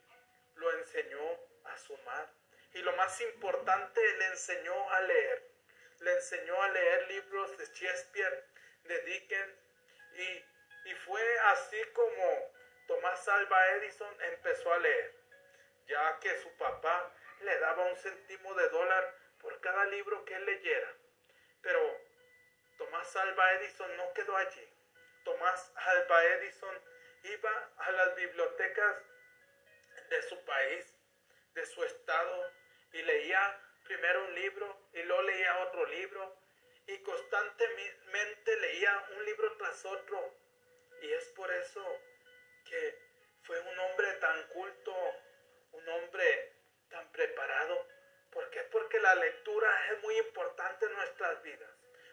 lo 0.55 0.73
enseñó 0.79 1.39
a 1.65 1.77
sumar 1.77 2.29
y 2.73 2.79
lo 2.79 2.93
más 2.97 3.21
importante, 3.21 4.01
le 4.19 4.27
enseñó 4.27 4.91
a 4.91 5.01
leer 5.01 5.57
le 6.01 6.13
enseñó 6.13 6.63
a 6.63 6.69
leer 6.69 7.09
libros 7.09 7.57
de 7.59 7.67
Shakespeare, 7.67 8.45
de 8.85 9.01
Dickens, 9.03 9.55
y, 10.17 10.91
y 10.91 10.95
fue 11.07 11.39
así 11.41 11.83
como 11.93 12.53
Tomás 12.87 13.27
Alba 13.29 13.69
Edison 13.73 14.15
empezó 14.33 14.73
a 14.73 14.79
leer, 14.79 15.15
ya 15.87 16.19
que 16.21 16.39
su 16.39 16.51
papá 16.57 17.13
le 17.41 17.59
daba 17.59 17.85
un 17.85 17.97
céntimo 17.97 18.55
de 18.55 18.69
dólar 18.69 19.15
por 19.41 19.61
cada 19.61 19.85
libro 19.87 20.25
que 20.25 20.35
él 20.35 20.47
leyera. 20.47 20.95
Pero 21.63 22.01
Tomás 22.79 23.15
Alba 23.17 23.53
Edison 23.55 23.97
no 23.97 24.13
quedó 24.13 24.37
allí. 24.37 24.69
Tomás 25.25 25.73
Alba 25.75 26.25
Edison 26.25 26.81
iba 27.25 27.71
a 27.79 27.91
las 27.91 28.15
bibliotecas 28.17 28.97
de 30.09 30.23
su 30.23 30.45
país, 30.45 30.95
de 31.55 31.67
su 31.67 31.83
estado, 31.83 32.53
y 32.93 33.03
leía 33.03 33.61
primero 33.85 34.25
un 34.25 34.35
libro 34.35 34.81
y 34.93 35.03
luego 35.03 35.23
leía 35.23 35.59
otro 35.59 35.87
libro 35.87 36.37
y 36.87 36.99
constantemente 36.99 38.57
leía 38.61 39.07
un 39.17 39.25
libro 39.25 39.57
tras 39.57 39.85
otro. 39.85 40.35
Y 41.03 41.13
es 41.13 41.25
por 41.31 41.51
eso 41.53 41.85
que 42.65 42.99
fue 43.43 43.61
un 43.61 43.79
hombre 43.79 44.13
tan 44.15 44.49
culto, 44.49 44.95
un 45.73 45.89
hombre 45.89 46.53
tan 46.89 47.11
preparado. 47.13 47.87
¿Por 48.31 48.51
qué? 48.51 48.61
Porque 48.71 48.99
la 49.01 49.15
lectura 49.17 49.69
es 49.93 50.03
muy 50.03 50.17
importante 50.19 50.87
en 50.87 50.93
nuestras 50.95 51.43
vidas. 51.43 51.71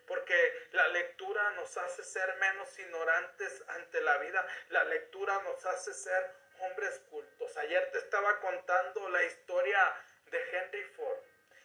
Porque 0.08 0.68
la 0.72 0.88
lectura 0.90 1.52
nos 1.52 1.78
hace 1.78 2.04
ser 2.04 2.36
menos 2.38 2.78
ignorantes 2.80 3.64
ante 3.70 4.02
la 4.02 4.18
vida. 4.18 4.46
La 4.70 4.84
lectura 4.86 5.42
nos 5.44 5.66
hace 5.66 5.94
ser 5.94 6.32
hombres 6.60 7.00
cultos. 7.10 7.56
Ayer 7.58 7.90
te 7.92 8.00
estaba 8.00 8.40
contando 8.42 9.10
la 9.10 9.24
historia 9.24 9.96
de 10.26 10.40
Henry 10.52 10.84
Ford. 10.96 11.20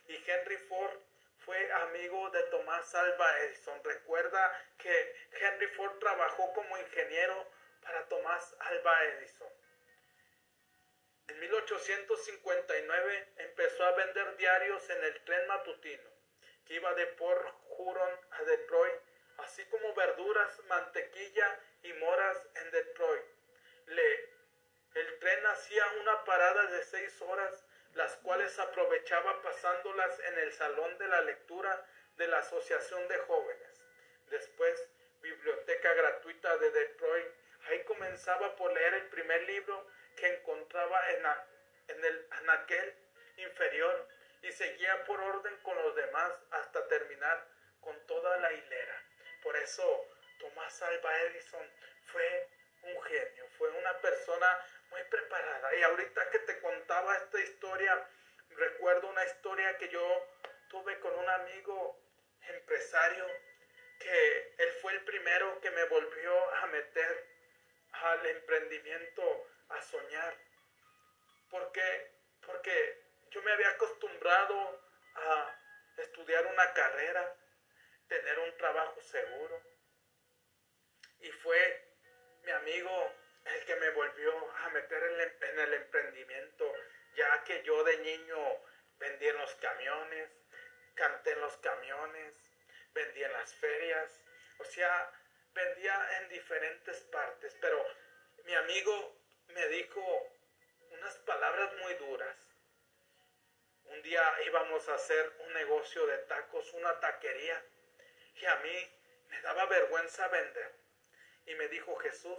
Y 0.06 0.30
Henry 0.30 0.56
Ford 0.56 1.07
fue 1.48 1.72
amigo 1.72 2.28
de 2.28 2.42
Tomás 2.50 2.94
Alva 2.94 3.38
Edison. 3.38 3.82
Recuerda 3.82 4.66
que 4.76 5.16
Henry 5.32 5.66
Ford 5.68 5.98
trabajó 5.98 6.52
como 6.52 6.76
ingeniero 6.76 7.50
para 7.80 8.06
Tomás 8.06 8.54
Alva 8.58 9.04
Edison. 9.04 9.48
En 11.28 11.40
1859 11.40 13.28
empezó 13.38 13.82
a 13.82 13.92
vender 13.92 14.36
diarios 14.36 14.90
en 14.90 15.04
el 15.04 15.24
tren 15.24 15.46
matutino 15.48 16.10
que 16.66 16.74
iba 16.74 16.92
de 16.92 17.06
Port 17.06 17.48
Huron 17.78 18.20
a 18.32 18.42
Detroit, 18.42 19.00
así 19.38 19.64
como 19.70 19.94
verduras, 19.94 20.62
mantequilla 20.68 21.60
y 21.82 21.94
moras 21.94 22.46
en 22.56 22.70
Detroit. 22.72 23.24
Le, 23.86 24.34
el 24.96 25.18
tren 25.18 25.46
hacía 25.46 25.86
una 26.02 26.24
parada 26.26 26.66
de 26.66 26.84
seis 26.84 27.22
horas, 27.22 27.64
las 27.94 28.16
cuales 28.18 28.58
aprovechaba 28.58 29.42
pasándolas 29.42 30.18
en 30.20 30.38
el 30.38 30.52
salón 30.52 30.98
de 30.98 31.08
la 31.08 31.20
lectura 31.22 31.86
de 32.16 32.28
la 32.28 32.38
Asociación 32.38 33.06
de 33.08 33.18
Jóvenes. 33.18 33.84
Después, 34.30 34.88
biblioteca 35.20 35.94
gratuita 35.94 36.56
de 36.58 36.70
Detroit. 36.70 37.26
Ahí 37.68 37.84
comenzaba 37.84 38.54
por 38.56 38.72
leer 38.72 38.94
el 38.94 39.06
primer 39.08 39.42
libro 39.42 39.86
que 40.16 40.26
encontraba 40.34 41.10
en, 41.10 41.24
en 41.88 42.04
el 42.04 42.26
anaquel 42.30 42.94
inferior 43.36 44.08
y 44.42 44.52
seguía 44.52 45.04
por 45.04 45.20
orden 45.20 45.56
con 45.62 45.76
los 45.76 45.94
demás 45.96 46.32
hasta 46.50 46.86
terminar 46.88 47.46
con 47.80 47.98
toda 48.06 48.36
la 48.38 48.52
hilera. 48.52 49.02
Por 49.42 49.56
eso 49.56 50.06
Tomás 50.38 50.82
Alba 50.82 51.22
Edison 51.22 51.66
fue 52.12 52.48
un 52.82 53.02
genio, 53.02 53.46
fue 53.58 53.70
una 53.70 53.98
persona 53.98 54.58
muy 54.90 55.02
preparada. 55.04 55.74
Y 55.76 55.82
ahorita 55.82 56.30
que 56.30 56.38
te 56.40 56.60
contaba 56.60 57.16
esta 57.16 57.40
historia, 57.40 58.08
recuerdo 58.50 59.08
una 59.08 59.24
historia 59.24 59.76
que 59.78 59.88
yo 59.88 60.26
tuve 60.68 60.98
con 61.00 61.14
un 61.14 61.28
amigo 61.28 62.00
empresario 62.48 63.26
que 63.98 64.54
él 64.58 64.72
fue 64.80 64.92
el 64.92 65.04
primero 65.04 65.60
que 65.60 65.70
me 65.70 65.84
volvió 65.84 66.54
a 66.54 66.66
meter 66.66 67.26
al 67.92 68.26
emprendimiento, 68.26 69.46
a 69.70 69.82
soñar. 69.82 70.36
¿Por 71.50 71.72
qué? 71.72 72.12
Porque 72.46 73.02
yo 73.30 73.42
me 73.42 73.52
había 73.52 73.70
acostumbrado 73.70 74.82
a 75.14 75.58
estudiar 75.96 76.46
una 76.46 76.72
carrera, 76.74 77.36
tener 78.08 78.38
un 78.38 78.56
trabajo 78.56 79.00
seguro. 79.02 79.60
Y 81.20 81.30
fue 81.32 81.88
mi 82.44 82.50
amigo 82.52 83.12
el 83.54 83.64
que 83.64 83.76
me 83.76 83.90
volvió 83.90 84.50
a 84.56 84.68
meter 84.70 85.02
en, 85.02 85.58
el 85.58 85.74
emprendimiento, 85.74 86.72
ya 87.14 87.44
que 87.44 87.62
yo 87.62 87.82
de 87.84 87.98
niño 87.98 88.38
vendía 88.98 89.30
en 89.30 89.38
los 89.38 89.54
camiones, 89.56 90.30
canté 90.94 91.32
en 91.32 91.40
los 91.40 91.56
camiones, 91.58 92.36
vendía 92.92 93.26
en 93.26 93.32
las 93.32 93.54
ferias, 93.54 94.24
o 94.58 94.64
sea, 94.64 95.12
vendía 95.52 96.18
en 96.18 96.28
diferentes 96.28 97.00
partes, 97.12 97.56
pero 97.60 97.84
mi 98.44 98.54
amigo 98.54 99.16
me 99.48 99.68
dijo 99.68 100.32
unas 100.90 101.16
palabras 101.18 101.74
muy 101.76 101.94
duras. 101.94 102.36
Un 103.84 104.02
día 104.02 104.22
íbamos 104.46 104.86
a 104.88 104.94
hacer 104.94 105.32
un 105.46 105.52
negocio 105.54 106.06
de 106.06 106.18
tacos, 106.18 106.72
una 106.74 107.00
taquería, 107.00 107.64
y 108.34 108.44
a 108.44 108.56
mí 108.56 108.92
me 109.28 109.40
daba 109.40 109.66
vergüenza 109.66 110.28
vender. 110.28 110.74
Y 111.46 111.54
me 111.54 111.68
dijo 111.68 111.96
Jesús, 111.96 112.38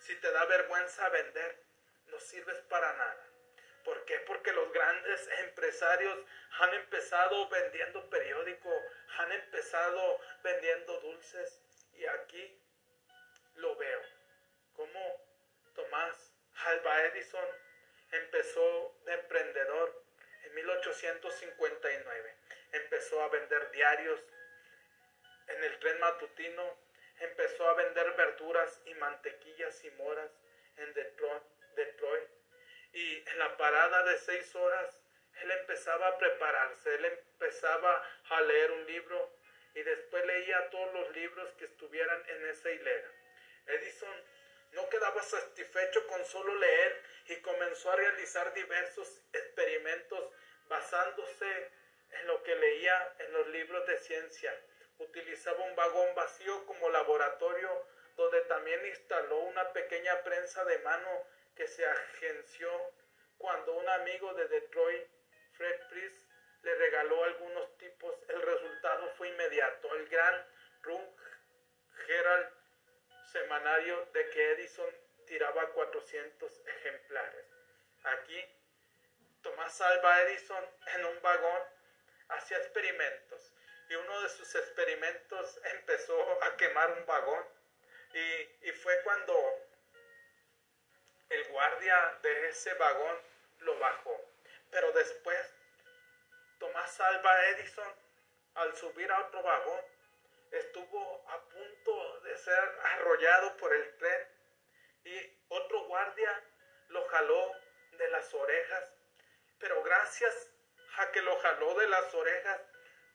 si 0.00 0.14
te 0.16 0.30
da 0.32 0.44
vergüenza 0.46 1.08
vender, 1.10 1.62
no 2.06 2.18
sirves 2.18 2.56
para 2.68 2.92
nada. 2.92 3.26
¿Por 3.84 4.04
qué? 4.04 4.18
Porque 4.20 4.52
los 4.52 4.72
grandes 4.72 5.28
empresarios 5.46 6.18
han 6.58 6.74
empezado 6.74 7.48
vendiendo 7.48 8.08
periódico, 8.10 8.70
han 9.18 9.32
empezado 9.32 10.20
vendiendo 10.42 11.00
dulces 11.00 11.60
y 11.94 12.06
aquí 12.06 12.60
lo 13.56 13.76
veo. 13.76 14.02
Como 14.74 15.26
Tomás 15.74 16.32
Alba 16.66 17.04
Edison 17.04 17.44
empezó 18.12 18.96
de 19.04 19.14
emprendedor 19.14 20.04
en 20.44 20.54
1859. 20.54 22.36
Empezó 22.72 23.22
a 23.22 23.28
vender 23.28 23.70
diarios 23.70 24.20
en 25.48 25.64
el 25.64 25.78
tren 25.78 25.98
matutino, 26.00 26.78
empezó 27.20 27.68
a 27.68 27.74
vender 27.74 28.12
verduras 28.16 28.80
y 28.86 28.94
mantequillas 28.94 29.84
y 29.84 29.90
moras 29.92 30.30
en 30.76 30.92
Detroit. 30.94 32.28
Y 32.92 33.28
en 33.28 33.38
la 33.38 33.56
parada 33.56 34.02
de 34.04 34.18
seis 34.18 34.54
horas, 34.56 35.02
él 35.42 35.50
empezaba 35.52 36.08
a 36.08 36.18
prepararse, 36.18 36.94
él 36.94 37.04
empezaba 37.04 38.02
a 38.30 38.40
leer 38.42 38.70
un 38.72 38.86
libro 38.86 39.32
y 39.74 39.82
después 39.82 40.26
leía 40.26 40.70
todos 40.70 40.92
los 40.92 41.10
libros 41.14 41.52
que 41.54 41.66
estuvieran 41.66 42.22
en 42.28 42.48
esa 42.48 42.70
hilera. 42.70 43.10
Edison 43.66 44.24
no 44.72 44.88
quedaba 44.88 45.22
satisfecho 45.22 46.06
con 46.06 46.24
solo 46.24 46.54
leer 46.56 47.02
y 47.28 47.36
comenzó 47.36 47.92
a 47.92 47.96
realizar 47.96 48.52
diversos 48.54 49.22
experimentos 49.32 50.32
basándose 50.68 51.70
en 52.10 52.26
lo 52.26 52.42
que 52.42 52.54
leía 52.54 53.14
en 53.18 53.32
los 53.32 53.48
libros 53.48 53.86
de 53.86 53.98
ciencia. 53.98 54.52
Utilizaba 55.00 55.64
un 55.64 55.74
vagón 55.74 56.14
vacío 56.14 56.66
como 56.66 56.90
laboratorio 56.90 57.86
donde 58.16 58.42
también 58.42 58.84
instaló 58.86 59.38
una 59.38 59.72
pequeña 59.72 60.22
prensa 60.22 60.62
de 60.66 60.78
mano 60.80 61.24
que 61.56 61.66
se 61.66 61.86
agenció 61.86 62.70
cuando 63.38 63.72
un 63.72 63.88
amigo 63.88 64.34
de 64.34 64.46
Detroit, 64.48 65.08
Fred 65.52 65.88
Priest, 65.88 66.30
le 66.62 66.74
regaló 66.74 67.24
algunos 67.24 67.78
tipos. 67.78 68.14
El 68.28 68.42
resultado 68.42 69.08
fue 69.16 69.30
inmediato. 69.30 69.94
El 69.94 70.06
gran 70.10 70.46
Rung 70.82 71.08
Herald 72.06 72.52
semanario 73.32 74.04
de 74.12 74.28
que 74.28 74.52
Edison 74.52 74.94
tiraba 75.26 75.72
400 75.72 76.66
ejemplares. 76.66 77.46
Aquí, 78.04 78.44
Tomás 79.40 79.80
Alba 79.80 80.20
Edison 80.22 80.64
en 80.94 81.06
un 81.06 81.22
vagón 81.22 81.62
hacía 82.28 82.58
experimentos 82.58 83.49
y 83.90 83.96
uno 83.96 84.20
de 84.22 84.28
sus 84.28 84.54
experimentos 84.54 85.60
empezó 85.64 86.44
a 86.44 86.56
quemar 86.56 86.92
un 86.92 87.06
vagón 87.06 87.44
y, 88.14 88.72
fue 88.72 89.02
cuando 89.02 89.34
el 91.28 91.44
guardia 91.48 92.18
de 92.22 92.48
ese 92.48 92.72
vagón 92.74 93.16
lo 93.58 93.78
bajó. 93.78 94.16
Pero 94.70 94.90
después, 94.92 95.54
Tomás 96.58 96.98
Alba 97.00 97.46
Edison, 97.48 97.94
al 98.54 98.76
subir 98.76 99.10
a 99.10 99.26
otro 99.26 99.42
vagón, 99.42 99.80
estuvo 100.50 101.28
a 101.28 101.40
punto 101.48 102.20
de 102.20 102.36
ser 102.38 102.78
arrollado 102.84 103.56
por 103.58 103.72
el 103.72 103.96
tren 103.98 104.28
y 105.04 105.38
otro 105.48 105.84
guardia 105.84 106.44
lo 106.88 107.06
jaló 107.08 107.52
de 107.92 108.08
las 108.10 108.32
orejas. 108.34 108.92
Pero 109.58 109.82
gracias 109.82 110.50
a 110.96 111.10
que 111.12 111.22
lo 111.22 111.38
jaló 111.40 111.74
de 111.74 111.88
las 111.88 112.14
orejas, 112.14 112.60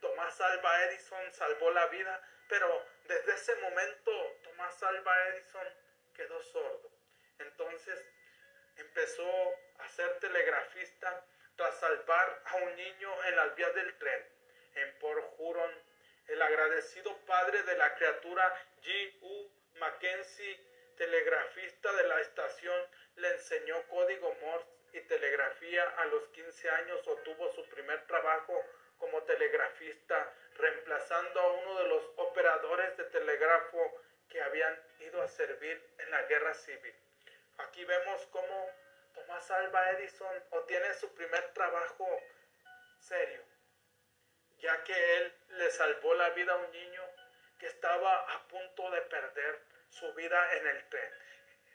Tomás 0.06 0.40
Alba 0.40 0.86
Edison 0.86 1.34
salvó 1.34 1.72
la 1.72 1.88
vida. 1.88 2.22
Pero 2.48 2.86
desde 3.08 3.34
ese 3.34 3.56
momento 3.56 4.12
Tomás 4.44 4.84
Alba 4.84 5.28
Edison 5.30 5.68
quedó 6.16 6.42
sordo. 6.44 6.92
Entonces 7.40 8.06
empezó 8.78 9.54
a 9.80 9.90
ser 9.90 10.20
telegrafista 10.20 11.26
tras 11.56 11.80
salvar 11.80 12.42
a 12.46 12.56
un 12.58 12.76
niño 12.76 13.24
en 13.24 13.36
las 13.36 13.56
vías 13.56 13.74
del 13.74 13.98
tren 13.98 14.30
en 14.76 15.00
Port 15.00 15.26
Huron, 15.38 15.72
el 16.28 16.42
agradecido 16.42 17.18
padre 17.26 17.64
de 17.64 17.78
la 17.78 17.96
criatura 17.96 18.54
G. 18.84 19.18
U. 19.22 19.52
Mackenzie, 19.80 20.60
telegrafista 20.98 21.92
de 21.94 22.08
la 22.08 22.22
estación, 22.22 22.80
le 23.16 23.32
enseñó 23.32 23.82
código 23.88 24.36
Morse 24.42 24.68
y 24.94 25.02
telegrafía. 25.02 25.84
A 25.98 26.06
los 26.06 26.28
15 26.28 26.70
años 26.70 27.08
obtuvo 27.08 27.52
su 27.54 27.68
primer 27.70 28.06
trabajo 28.06 28.64
como 28.98 29.24
telegrafista, 29.24 30.34
reemplazando 30.56 31.40
a 31.40 31.52
uno 31.52 31.80
de 31.80 31.88
los 31.88 32.04
operadores 32.18 32.98
de 32.98 33.04
telégrafo 33.06 34.02
que 34.30 34.42
habían 34.42 34.80
ido 35.00 35.22
a 35.22 35.28
servir 35.28 35.82
en 36.00 36.12
la 36.12 36.24
guerra 36.24 36.54
civil. 36.54 36.96
Aquí 37.58 37.84
vemos 37.86 38.26
cómo 38.28 38.70
Tomás 39.14 39.50
Alba 39.52 39.92
Edison 39.92 40.44
obtiene 40.52 40.94
su 40.94 41.14
primer 41.14 41.54
trabajo 41.54 42.08
serio 43.00 43.56
ya 44.60 44.84
que 44.84 45.18
él 45.18 45.34
le 45.50 45.70
salvó 45.72 46.14
la 46.16 46.30
vida 46.32 46.54
a 46.54 46.58
un 46.58 46.72
niño 46.72 47.02
que 47.60 47.68
estaba 47.68 48.34
a 48.34 48.48
punto 48.48 48.90
de 48.92 49.02
perder 49.02 49.62
su 49.90 50.12
vida 50.14 50.56
en 50.56 50.68
el 50.68 50.90
tren. 50.90 51.14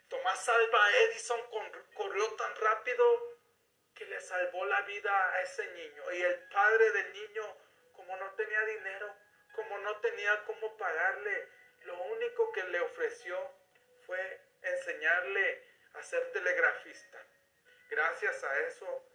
Tomás 0.09 0.49
Alba 0.49 0.91
Edison 1.03 1.39
corrió 1.93 2.33
tan 2.35 2.55
rápido 2.57 3.30
que 4.01 4.07
le 4.07 4.19
salvó 4.19 4.65
la 4.65 4.81
vida 4.81 5.33
a 5.33 5.41
ese 5.41 5.63
niño. 5.73 6.11
Y 6.11 6.23
el 6.23 6.39
padre 6.49 6.91
del 6.91 7.13
niño, 7.13 7.57
como 7.93 8.17
no 8.17 8.33
tenía 8.33 8.61
dinero, 8.61 9.15
como 9.53 9.77
no 9.77 9.95
tenía 9.97 10.43
cómo 10.45 10.75
pagarle, 10.75 11.47
lo 11.83 12.01
único 12.05 12.51
que 12.51 12.63
le 12.63 12.79
ofreció 12.79 13.37
fue 14.07 14.41
enseñarle 14.63 15.63
a 15.93 16.01
ser 16.01 16.31
telegrafista. 16.31 17.23
Gracias 17.91 18.43
a 18.43 18.59
eso, 18.61 19.05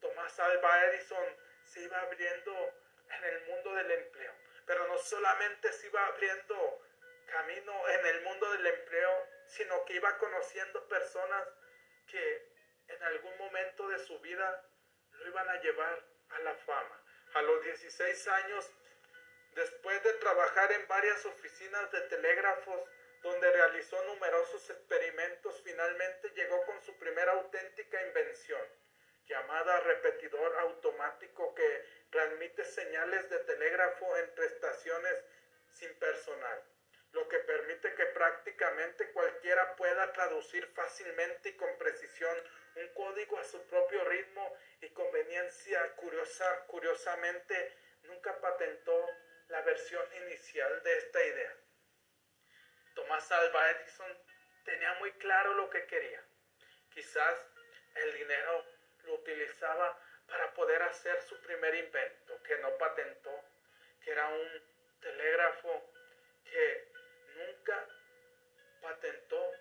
Tomás 0.00 0.36
Alba 0.40 0.86
Edison 0.86 1.36
se 1.62 1.82
iba 1.82 2.00
abriendo 2.00 2.74
en 3.10 3.24
el 3.24 3.40
mundo 3.42 3.74
del 3.74 3.92
empleo. 3.92 4.34
Pero 4.66 4.88
no 4.88 4.98
solamente 4.98 5.72
se 5.72 5.86
iba 5.86 6.04
abriendo 6.06 6.82
camino 7.26 7.88
en 7.90 8.06
el 8.06 8.22
mundo 8.22 8.50
del 8.50 8.66
empleo, 8.66 9.28
sino 9.46 9.84
que 9.84 9.94
iba 9.94 10.18
conociendo 10.18 10.88
personas 10.88 11.46
que 12.08 12.52
en 12.88 13.02
algún 13.02 13.36
momento 13.38 13.88
de 13.88 13.98
su 14.00 14.18
vida 14.20 14.64
lo 15.12 15.28
iban 15.28 15.48
a 15.48 15.60
llevar 15.60 16.04
a 16.30 16.38
la 16.40 16.54
fama. 16.54 17.02
A 17.34 17.42
los 17.42 17.64
16 17.64 18.28
años, 18.28 18.70
después 19.54 20.02
de 20.02 20.12
trabajar 20.14 20.72
en 20.72 20.86
varias 20.88 21.24
oficinas 21.26 21.90
de 21.92 22.00
telégrafos, 22.02 22.88
donde 23.22 23.52
realizó 23.52 24.02
numerosos 24.04 24.68
experimentos, 24.70 25.60
finalmente 25.62 26.30
llegó 26.30 26.64
con 26.66 26.82
su 26.82 26.96
primera 26.98 27.32
auténtica 27.32 28.02
invención, 28.06 28.60
llamada 29.26 29.80
repetidor 29.80 30.58
automático 30.58 31.54
que 31.54 31.84
transmite 32.10 32.64
señales 32.64 33.30
de 33.30 33.38
telégrafo 33.40 34.16
entre 34.16 34.46
estaciones 34.46 35.24
sin 35.72 35.94
personal, 35.98 36.62
lo 37.12 37.28
que 37.28 37.38
permite 37.38 37.94
que 37.94 38.06
prácticamente 38.06 39.12
cualquiera 39.12 39.76
pueda 39.76 40.12
traducir 40.12 40.66
fácilmente 40.74 41.50
y 41.50 41.56
con 41.56 41.78
precisión 41.78 42.36
un 42.76 42.88
código 42.94 43.38
a 43.38 43.44
su 43.44 43.60
propio 43.66 44.04
ritmo 44.04 44.56
y 44.80 44.88
conveniencia. 44.90 45.94
Curiosa, 45.96 46.66
curiosamente, 46.66 47.76
nunca 48.04 48.40
patentó 48.40 49.06
la 49.48 49.60
versión 49.62 50.04
inicial 50.24 50.82
de 50.82 50.98
esta 50.98 51.24
idea. 51.24 51.56
Tomás 52.94 53.30
Alva 53.32 53.70
Edison 53.70 54.18
tenía 54.64 54.94
muy 54.94 55.12
claro 55.12 55.54
lo 55.54 55.68
que 55.70 55.86
quería. 55.86 56.22
Quizás 56.92 57.46
el 57.94 58.14
dinero 58.14 58.64
lo 59.04 59.14
utilizaba 59.14 59.98
para 60.26 60.52
poder 60.54 60.82
hacer 60.82 61.20
su 61.22 61.40
primer 61.42 61.74
invento, 61.74 62.42
que 62.42 62.56
no 62.58 62.76
patentó, 62.78 63.44
que 64.02 64.12
era 64.12 64.28
un 64.28 64.62
telégrafo 65.00 65.92
que 66.44 66.88
nunca 67.36 67.86
patentó, 68.80 69.52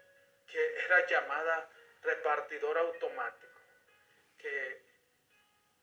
que 0.47 0.75
era 0.85 1.05
llamada 1.07 1.69
repartidor 2.01 2.77
automático, 2.77 3.59
que 4.37 4.81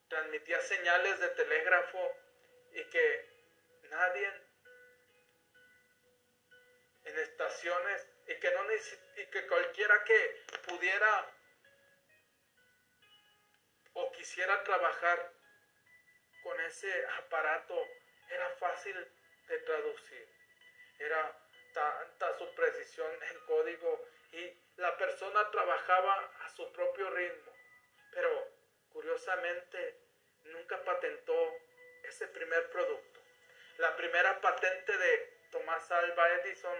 transmitía 0.07 0.61
señales 0.61 1.19
de 1.19 1.29
telégrafo 1.29 2.11
y 2.73 2.83
que 2.85 3.29
nadie 3.89 4.27
en 7.05 7.19
estaciones 7.19 8.07
y 8.27 8.35
que, 8.35 8.51
no 8.51 8.61
y 9.17 9.25
que 9.27 9.47
cualquiera 9.47 10.03
que 10.03 10.43
pudiera 10.67 11.31
o 13.93 14.11
quisiera 14.11 14.63
trabajar 14.63 15.33
con 16.43 16.59
ese 16.61 17.05
aparato 17.17 17.87
era 18.29 18.49
fácil 18.57 18.95
de 19.47 19.57
traducir. 19.59 20.27
Era 20.99 21.45
tanta 21.73 22.37
su 22.37 22.53
precisión 22.55 23.11
en 23.23 23.39
código 23.45 24.05
trabajaba 25.51 26.31
a 26.45 26.49
su 26.49 26.71
propio 26.71 27.09
ritmo. 27.11 27.53
Pero 28.13 28.47
curiosamente 28.91 29.99
nunca 30.45 30.83
patentó 30.83 31.53
ese 32.03 32.27
primer 32.27 32.69
producto. 32.71 33.19
La 33.77 33.95
primera 33.95 34.41
patente 34.41 34.97
de 34.97 35.39
Tomás 35.51 35.89
Alba 35.91 36.29
Edison 36.35 36.77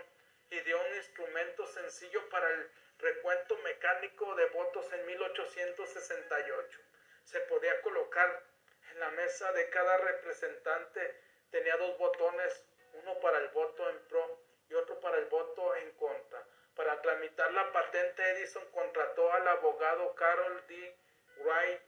ideó 0.49 0.81
un 0.81 0.95
instrumento 0.95 1.65
sencillo 1.67 2.27
para 2.29 2.49
el 2.49 2.71
recuento 2.97 3.57
mecánico 3.59 4.35
de 4.35 4.45
votos 4.47 4.91
en 4.93 5.05
1868. 5.05 6.79
Se 7.23 7.39
podía 7.41 7.81
colocar 7.81 8.43
en 8.91 8.99
la 8.99 9.11
mesa 9.11 9.51
de 9.53 9.69
cada 9.69 9.97
representante, 9.97 11.21
tenía 11.51 11.77
dos 11.77 11.97
botones, 11.97 12.65
uno 12.93 13.19
para 13.19 13.37
el 13.37 13.49
voto 13.49 13.89
en 13.89 13.99
pro 14.07 14.41
y 14.69 14.73
otro 14.73 14.99
para 14.99 15.17
el 15.17 15.25
voto 15.25 15.75
en 15.75 15.91
contra. 15.91 16.43
Para 16.79 17.01
tramitar 17.01 17.51
la 17.51 17.73
patente, 17.73 18.23
Edison 18.29 18.65
contrató 18.71 19.33
al 19.33 19.45
abogado 19.49 20.15
Carol 20.15 20.63
D. 20.65 20.95
Wright. 21.39 21.81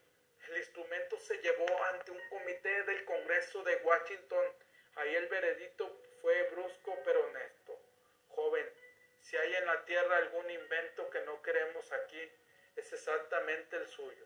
El 0.49 0.57
instrumento 0.57 1.17
se 1.17 1.37
llevó 1.37 1.83
ante 1.85 2.11
un 2.11 2.19
comité 2.29 2.83
del 2.83 3.05
Congreso 3.05 3.63
de 3.63 3.77
Washington. 3.85 4.45
Ahí 4.95 5.15
el 5.15 5.27
veredicto 5.27 5.97
fue 6.21 6.43
brusco 6.49 6.99
pero 7.05 7.25
honesto. 7.25 7.79
Joven, 8.35 8.69
si 9.21 9.37
hay 9.37 9.55
en 9.55 9.65
la 9.67 9.85
tierra 9.85 10.17
algún 10.17 10.51
invento 10.51 11.09
que 11.09 11.21
no 11.21 11.41
queremos 11.41 11.89
aquí, 11.93 12.29
es 12.75 12.91
exactamente 12.91 13.77
el 13.77 13.87
suyo. 13.87 14.25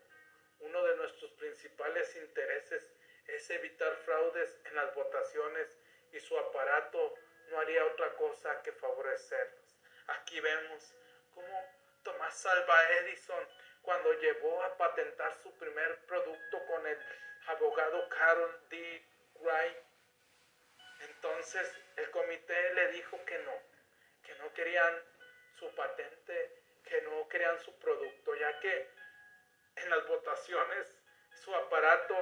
Uno 0.58 0.82
de 0.82 0.96
nuestros 0.96 1.30
principales 1.34 2.16
intereses 2.16 2.90
es 3.28 3.48
evitar 3.50 3.94
fraudes 4.04 4.58
en 4.64 4.74
las 4.74 4.92
votaciones 4.96 5.78
y 6.12 6.18
su 6.18 6.36
aparato 6.36 7.14
no 7.50 7.60
haría 7.60 7.84
otra 7.84 8.16
cosa 8.16 8.62
que 8.62 8.72
favorecerlos. 8.72 9.65
Aquí 10.08 10.40
vemos 10.40 10.94
cómo 11.34 11.76
Tomás 12.02 12.46
Alva 12.46 12.90
Edison, 13.00 13.48
cuando 13.82 14.12
llevó 14.20 14.62
a 14.62 14.76
patentar 14.76 15.34
su 15.42 15.52
primer 15.58 16.04
producto 16.06 16.64
con 16.66 16.86
el 16.86 16.98
abogado 17.46 18.08
Carol 18.08 18.68
D. 18.68 19.04
Wright, 19.40 19.76
entonces 21.00 21.70
el 21.96 22.10
comité 22.10 22.74
le 22.74 22.92
dijo 22.92 23.22
que 23.24 23.38
no, 23.40 23.52
que 24.22 24.34
no 24.36 24.52
querían 24.54 25.02
su 25.58 25.68
patente, 25.74 26.62
que 26.84 27.02
no 27.02 27.28
querían 27.28 27.58
su 27.60 27.76
producto, 27.78 28.34
ya 28.36 28.58
que 28.60 28.88
en 29.76 29.90
las 29.90 30.06
votaciones 30.06 30.98
su 31.34 31.54
aparato 31.54 32.16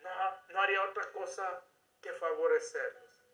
no, 0.00 0.42
no 0.50 0.62
haría 0.62 0.82
otra 0.82 1.10
cosa 1.12 1.64
que 2.00 2.12
favorecerlos. 2.12 3.24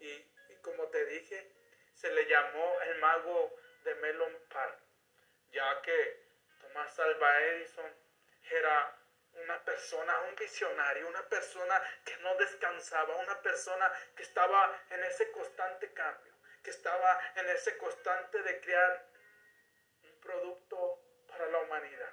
Y, 0.00 0.08
y 0.08 0.56
como 0.62 0.86
te 0.88 1.04
dije, 1.06 1.57
se 1.98 2.10
le 2.12 2.26
llamó 2.26 2.80
el 2.82 2.98
mago 2.98 3.56
de 3.82 3.94
Melon 3.96 4.38
Park, 4.48 4.78
ya 5.50 5.82
que 5.82 6.28
Tomás 6.60 6.96
Alva 6.96 7.40
Edison 7.42 7.92
era 8.50 8.96
una 9.32 9.64
persona, 9.64 10.20
un 10.20 10.36
visionario, 10.36 11.08
una 11.08 11.28
persona 11.28 11.82
que 12.04 12.16
no 12.18 12.36
descansaba, 12.36 13.16
una 13.16 13.42
persona 13.42 13.92
que 14.14 14.22
estaba 14.22 14.80
en 14.90 15.02
ese 15.02 15.32
constante 15.32 15.92
cambio, 15.92 16.32
que 16.62 16.70
estaba 16.70 17.20
en 17.34 17.48
ese 17.48 17.76
constante 17.78 18.42
de 18.42 18.60
crear 18.60 19.04
un 20.04 20.20
producto 20.20 21.00
para 21.26 21.48
la 21.48 21.58
humanidad. 21.58 22.12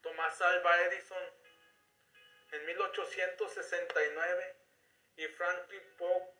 Tomás 0.00 0.40
Alva 0.40 0.82
Edison 0.84 1.22
en 2.52 2.64
1869 2.64 4.56
y 5.16 5.28
Franklin 5.28 5.96
Poe 5.98 6.33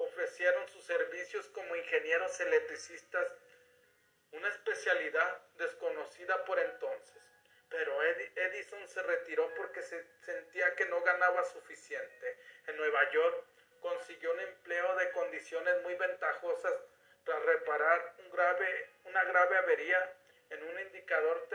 ofrecieron 0.00 0.66
sus 0.68 0.82
servicios 0.84 1.46
como 1.48 1.76
ingenieros 1.76 2.40
electricistas, 2.40 3.34
una 4.32 4.48
especialidad 4.48 5.42
desconocida 5.58 6.44
por 6.44 6.58
entonces. 6.58 7.22
Pero 7.68 8.02
Edison 8.02 8.88
se 8.88 9.02
retiró 9.02 9.54
porque 9.54 9.82
se 9.82 10.04
sentía 10.24 10.74
que 10.74 10.86
no 10.86 11.02
ganaba 11.02 11.44
suficiente. 11.44 12.38
En 12.66 12.76
Nueva 12.76 13.10
York 13.12 13.44
consiguió 13.80 14.32
un 14.32 14.40
empleo 14.40 14.96
de 14.96 15.10
condiciones 15.12 15.82
muy 15.82 15.94
ventajosas 15.94 16.74
tras 17.24 17.42
reparar 17.44 18.14
una 19.04 19.24
grave 19.24 19.58
avería 19.58 20.14
en 20.48 20.62
un 20.62 20.80
indicador 20.80 21.46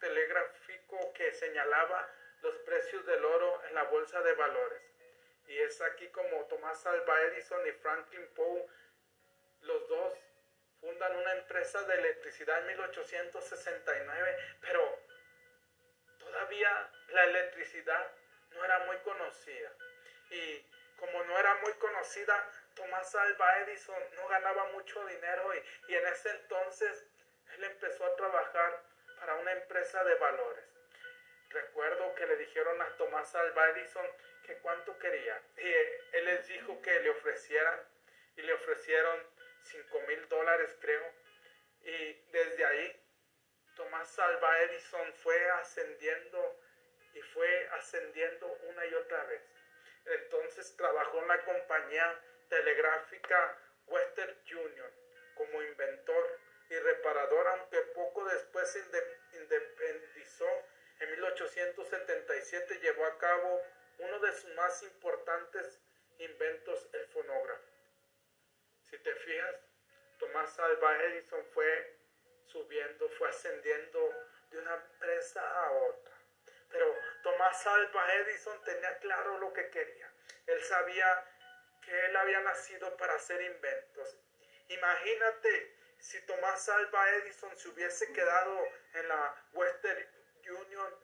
telegráfico 0.00 1.12
que 1.14 1.32
señalaba 1.32 2.10
los 2.42 2.54
precios 2.58 3.06
del 3.06 3.24
oro 3.24 3.62
en 3.68 3.74
la 3.74 3.84
bolsa 3.84 4.20
de 4.22 4.32
valores. 4.34 4.85
Y 5.48 5.58
es 5.58 5.80
aquí 5.80 6.08
como 6.08 6.44
Tomás 6.46 6.84
Alva 6.86 7.22
Edison 7.22 7.66
y 7.66 7.72
Franklin 7.72 8.26
Poe, 8.34 8.66
los 9.62 9.88
dos, 9.88 10.18
fundan 10.80 11.16
una 11.16 11.32
empresa 11.34 11.82
de 11.82 11.94
electricidad 11.94 12.60
en 12.60 12.66
1869, 12.68 14.36
pero 14.60 14.98
todavía 16.18 16.90
la 17.08 17.24
electricidad 17.24 18.12
no 18.50 18.64
era 18.64 18.78
muy 18.86 18.96
conocida. 18.98 19.72
Y 20.30 20.66
como 20.96 21.24
no 21.24 21.38
era 21.38 21.54
muy 21.56 21.72
conocida, 21.74 22.50
Tomás 22.74 23.14
Alva 23.14 23.58
Edison 23.60 24.02
no 24.16 24.28
ganaba 24.28 24.64
mucho 24.72 25.04
dinero 25.06 25.54
y, 25.54 25.92
y 25.92 25.94
en 25.94 26.06
ese 26.08 26.30
entonces 26.30 27.06
él 27.54 27.64
empezó 27.64 28.04
a 28.04 28.16
trabajar 28.16 28.82
para 29.20 29.34
una 29.36 29.52
empresa 29.52 30.02
de 30.04 30.14
valores. 30.16 30.64
Recuerdo 31.50 32.14
que 32.14 32.26
le 32.26 32.36
dijeron 32.36 32.80
a 32.82 32.96
Tomás 32.96 33.34
Alva 33.34 33.70
Edison 33.70 34.06
cuánto 34.54 34.98
quería. 34.98 35.40
Y 35.56 36.16
él 36.16 36.24
les 36.24 36.46
dijo 36.48 36.80
que 36.82 37.00
le 37.00 37.10
ofrecieran 37.10 37.80
y 38.36 38.42
le 38.42 38.52
ofrecieron 38.54 39.20
5 39.62 40.00
mil 40.02 40.28
dólares 40.28 40.76
creo. 40.80 41.12
Y 41.82 42.12
desde 42.32 42.64
ahí 42.64 43.02
Tomás 43.76 44.18
Alva 44.18 44.60
Edison 44.62 45.12
fue 45.14 45.50
ascendiendo 45.50 46.60
y 47.12 47.22
fue 47.22 47.68
ascendiendo 47.72 48.46
una 48.68 48.86
y 48.86 48.94
otra 48.94 49.24
vez. 49.24 49.42
Entonces 50.04 50.76
trabajó 50.76 51.18
en 51.20 51.28
la 51.28 51.44
compañía 51.44 52.20
telegráfica 52.48 53.58
Western 53.86 54.36
Union 54.50 54.90
como 55.34 55.62
inventor 55.62 56.38
y 56.70 56.76
reparador, 56.78 57.46
aunque 57.48 57.78
poco 57.94 58.24
después 58.26 58.70
se 58.70 58.80
independizó. 59.36 60.48
En 61.00 61.10
1877 61.10 62.80
llevó 62.80 63.04
a 63.04 63.18
cabo 63.18 63.62
uno 63.98 64.18
de 64.20 64.32
sus 64.32 64.54
más 64.54 64.82
importantes 64.82 65.80
inventos, 66.18 66.88
el 66.92 67.06
fonógrafo. 67.08 67.64
Si 68.82 68.98
te 68.98 69.14
fijas, 69.14 69.56
Tomás 70.18 70.58
Alva 70.58 71.02
Edison 71.04 71.44
fue 71.52 71.98
subiendo, 72.46 73.08
fue 73.10 73.28
ascendiendo 73.28 74.14
de 74.50 74.58
una 74.58 74.74
empresa 74.74 75.40
a 75.40 75.72
otra. 75.72 76.14
Pero 76.70 76.94
Tomás 77.22 77.66
Alva 77.66 78.14
Edison 78.14 78.62
tenía 78.64 78.98
claro 78.98 79.38
lo 79.38 79.52
que 79.52 79.68
quería. 79.70 80.10
Él 80.46 80.62
sabía 80.64 81.24
que 81.84 82.06
él 82.06 82.16
había 82.16 82.40
nacido 82.40 82.96
para 82.96 83.14
hacer 83.14 83.40
inventos. 83.42 84.16
Imagínate 84.68 85.76
si 85.98 86.20
Tomás 86.26 86.68
Alva 86.68 87.10
Edison 87.16 87.56
se 87.56 87.68
hubiese 87.68 88.12
quedado 88.12 88.68
en 88.94 89.08
la 89.08 89.44
Western 89.52 90.06
Union, 90.48 90.94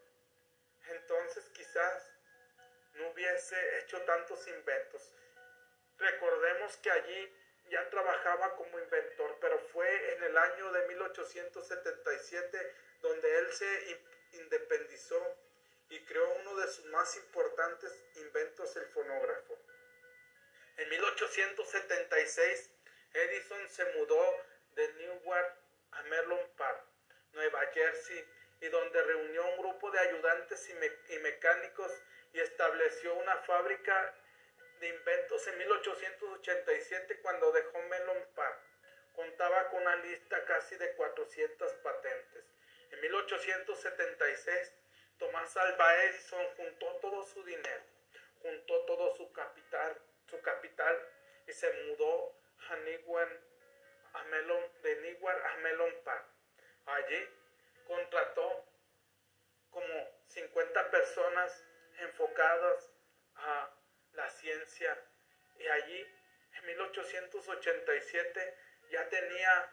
entonces 0.89 1.49
quizás 1.51 2.12
hubiese 3.11 3.79
hecho 3.79 4.01
tantos 4.03 4.47
inventos. 4.49 5.13
Recordemos 5.99 6.77
que 6.79 6.91
allí 6.91 7.33
ya 7.71 7.89
trabajaba 7.91 8.55
como 8.57 8.79
inventor, 8.79 9.37
pero 9.41 9.59
fue 9.73 10.15
en 10.15 10.23
el 10.25 10.37
año 10.37 10.73
de 10.73 10.89
1877 10.89 12.75
donde 13.01 13.39
él 13.39 13.53
se 13.53 14.01
independizó 14.33 15.37
y 15.89 16.01
creó 16.05 16.29
uno 16.41 16.57
de 16.57 16.69
sus 16.69 16.87
más 16.87 17.17
importantes 17.17 17.93
inventos, 18.17 18.75
el 18.77 18.87
fonógrafo. 18.87 19.59
En 20.77 20.89
1876, 20.89 22.71
Edison 23.13 23.69
se 23.69 23.85
mudó 23.97 24.37
de 24.75 24.93
Newark 24.95 25.57
a 25.93 26.03
Merlon 26.05 26.49
Park, 26.57 26.85
Nueva 27.33 27.61
Jersey, 27.75 28.25
y 28.63 28.69
donde 28.69 29.03
reunió 29.03 29.45
un 29.51 29.59
grupo 29.59 29.91
de 29.91 29.99
ayudantes 29.99 30.71
y 31.11 31.19
mecánicos 31.19 31.93
y 32.33 32.41
estableció 32.41 33.15
una 33.15 33.37
fábrica 33.39 34.15
de 34.81 34.89
inventos 34.89 35.47
en 35.47 35.59
1887 35.59 37.21
cuando 37.21 37.53
dejó 37.53 37.79
Melon 37.83 38.27
Park. 38.35 38.59
Contaba 39.15 39.69
con 39.69 39.83
una 39.83 39.97
lista 39.97 40.45
casi 40.45 40.77
de 40.77 40.95
400 40.95 41.73
patentes. 41.75 42.45
En 42.91 43.01
1876, 43.01 44.75
Tomás 45.19 45.57
Alva 45.57 46.05
Edison 46.05 46.47
juntó 46.57 46.87
todo 46.97 47.23
su 47.25 47.45
dinero, 47.45 47.85
juntó 48.41 48.85
todo 48.87 49.17
su 49.17 49.31
capital, 49.33 49.97
su 50.29 50.41
capital 50.41 51.09
y 51.47 51.53
se 51.53 51.73
mudó 51.85 52.35
a 52.69 52.77
Newark, 52.77 53.41
a 54.15 54.25
Melon, 54.25 54.83
de 54.83 54.97
Newark 54.97 55.45
a 55.45 55.57
Melon 55.59 55.95
Park. 56.05 56.27
Allí 56.87 57.29
contrató 57.87 58.65
como 59.71 60.11
50 60.29 60.91
personas 60.91 61.65
enfocadas 62.03 62.91
a 63.37 63.71
la 64.13 64.31
ciencia 64.31 64.99
y 65.59 65.67
allí 65.67 66.07
en 66.59 66.67
1887 66.67 68.55
ya 68.91 69.09
tenía 69.09 69.73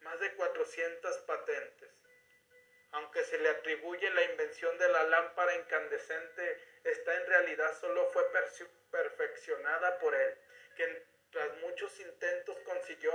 más 0.00 0.20
de 0.20 0.34
400 0.34 1.16
patentes. 1.22 1.90
Aunque 2.92 3.24
se 3.24 3.38
le 3.38 3.48
atribuye 3.48 4.08
la 4.10 4.22
invención 4.22 4.78
de 4.78 4.88
la 4.88 5.04
lámpara 5.04 5.54
incandescente, 5.56 6.60
esta 6.84 7.14
en 7.14 7.26
realidad 7.26 7.74
solo 7.80 8.08
fue 8.10 8.24
perfeccionada 8.90 9.98
por 9.98 10.14
él, 10.14 10.38
que 10.76 11.02
tras 11.30 11.52
muchos 11.58 11.98
intentos 12.00 12.58
consiguió 12.60 13.12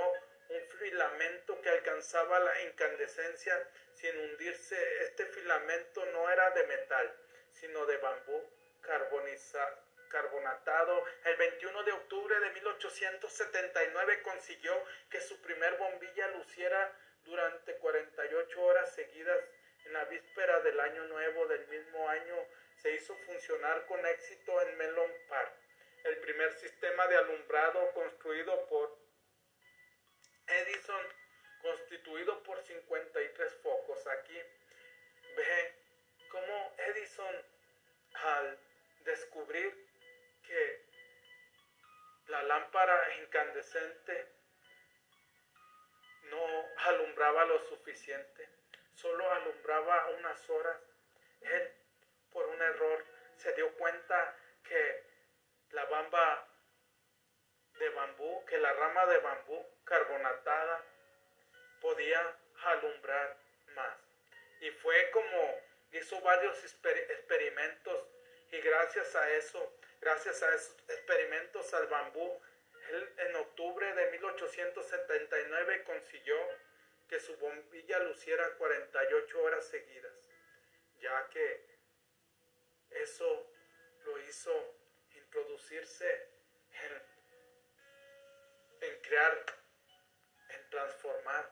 un 0.49 0.69
filamento 0.79 1.61
que 1.61 1.69
alcanzaba 1.69 2.39
la 2.39 2.61
incandescencia 2.63 3.69
sin 3.93 4.17
hundirse. 4.17 5.03
Este 5.03 5.25
filamento 5.27 6.05
no 6.07 6.29
era 6.29 6.49
de 6.51 6.67
metal, 6.67 7.15
sino 7.62 7.86
de 7.86 7.97
bambú 7.97 8.43
carbonatado. 10.10 11.06
El 11.24 11.38
21 11.38 11.84
de 11.84 11.91
octubre 11.93 12.39
de 12.39 12.50
1879 12.52 14.21
consiguió 14.24 14.84
que 15.10 15.21
su 15.21 15.41
primer 15.41 15.78
bombilla 15.78 16.28
luciera 16.30 16.93
durante 17.24 17.78
48 17.78 18.62
horas 18.62 18.93
seguidas. 18.93 19.39
En 19.86 19.93
la 19.93 20.06
víspera 20.06 20.60
del 20.60 20.80
año 20.80 21.06
nuevo 21.06 21.47
del 21.47 21.65
mismo 21.67 22.10
año 22.10 22.36
se 22.82 22.93
hizo 22.93 23.15
funcionar 23.26 23.86
con 23.86 24.06
éxito 24.06 24.62
en 24.62 24.78
Melon 24.78 25.12
Park, 25.28 25.54
el 26.04 26.17
primer 26.17 26.54
sistema 26.54 27.08
de 27.08 27.17
alumbrado 27.17 27.91
construido 27.93 28.67
por 28.67 28.95
Edison, 30.47 31.06
constituido 31.62 32.43
por 32.43 32.62
53 32.62 33.54
focos. 33.63 34.08
Aquí 34.08 34.39
ve 35.36 35.74
cómo 36.30 36.76
Edison 36.78 37.50
al 38.13 38.60
descubrir 39.04 39.88
que 40.43 40.86
la 42.28 42.43
lámpara 42.43 43.15
incandescente 43.21 44.28
no 46.24 46.65
alumbraba 46.86 47.45
lo 47.45 47.60
suficiente, 47.67 48.50
solo 48.93 49.30
alumbraba 49.32 50.10
unas 50.17 50.50
horas. 50.50 50.82
Él, 51.41 51.74
por 52.32 52.45
un 52.47 52.62
error, 52.62 53.06
se 53.38 53.54
dio 53.54 53.74
cuenta 53.76 54.36
que 54.63 55.04
la 55.71 55.86
bamba 55.86 56.47
de 57.80 57.89
bambú, 57.89 58.45
que 58.45 58.58
la 58.60 58.74
rama 58.74 59.06
de 59.08 59.17
bambú 59.19 59.65
carbonatada 59.84 60.86
podía 61.82 62.38
alumbrar 62.63 63.38
más. 63.76 63.97
Y 64.62 64.69
fue 64.71 65.10
como 65.12 65.61
hizo 65.91 66.21
varios 66.21 66.58
experimentos 66.63 68.08
y 68.51 68.60
gracias 68.60 69.15
a 69.15 69.30
eso 69.32 69.73
Gracias 70.01 70.41
a 70.41 70.56
esos 70.56 70.75
experimentos 70.89 71.71
al 71.75 71.86
bambú, 71.86 72.41
él 72.89 73.13
en 73.17 73.36
octubre 73.36 73.93
de 73.93 74.10
1879 74.10 75.84
consiguió 75.84 76.36
que 77.08 77.19
su 77.19 77.38
bombilla 77.38 77.99
luciera 77.99 78.49
48 78.58 79.43
horas 79.43 79.63
seguidas, 79.67 80.12
ya 80.99 81.30
que 81.30 81.63
eso 82.89 83.47
lo 84.06 84.17
hizo 84.21 84.75
introducirse 85.13 86.30
en, 86.71 87.04
en 88.89 89.01
crear, 89.01 89.45
en 90.49 90.69
transformar 90.71 91.47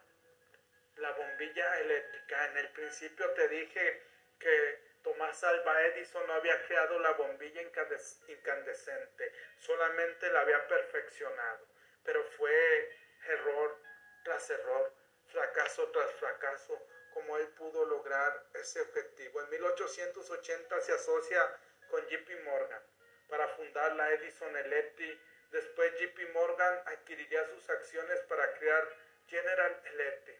la 0.96 1.12
bombilla 1.12 1.82
eléctrica. 1.82 2.48
En 2.48 2.58
el 2.58 2.70
principio 2.70 3.30
te 3.34 3.48
dije 3.48 4.09
que 4.40 4.90
Tomás 5.04 5.44
Alva 5.44 5.82
Edison 5.88 6.26
no 6.28 6.34
había 6.34 6.62
creado 6.66 7.00
la 7.00 7.12
bombilla 7.14 7.62
incandescente, 7.62 9.34
solamente 9.60 10.30
la 10.32 10.42
había 10.42 10.68
perfeccionado, 10.68 11.68
pero 12.04 12.24
fue 12.38 12.96
error 13.28 13.78
tras 14.24 14.50
error, 14.50 14.94
fracaso 15.28 15.88
tras 15.90 16.12
fracaso, 16.14 16.86
como 17.14 17.38
él 17.38 17.48
pudo 17.50 17.86
lograr 17.86 18.46
ese 18.54 18.82
objetivo. 18.82 19.42
En 19.42 19.50
1880 19.50 20.82
se 20.82 20.94
asocia 20.94 21.58
con 21.90 22.06
JP 22.08 22.44
Morgan 22.44 22.84
para 23.28 23.48
fundar 23.50 23.96
la 23.96 24.12
Edison 24.12 24.56
Electric. 24.56 25.20
Después 25.52 25.94
JP 26.00 26.34
Morgan 26.34 26.82
adquiriría 26.86 27.46
sus 27.48 27.70
acciones 27.70 28.20
para 28.22 28.54
crear 28.54 28.88
General 29.28 29.82
Electric. 29.86 30.40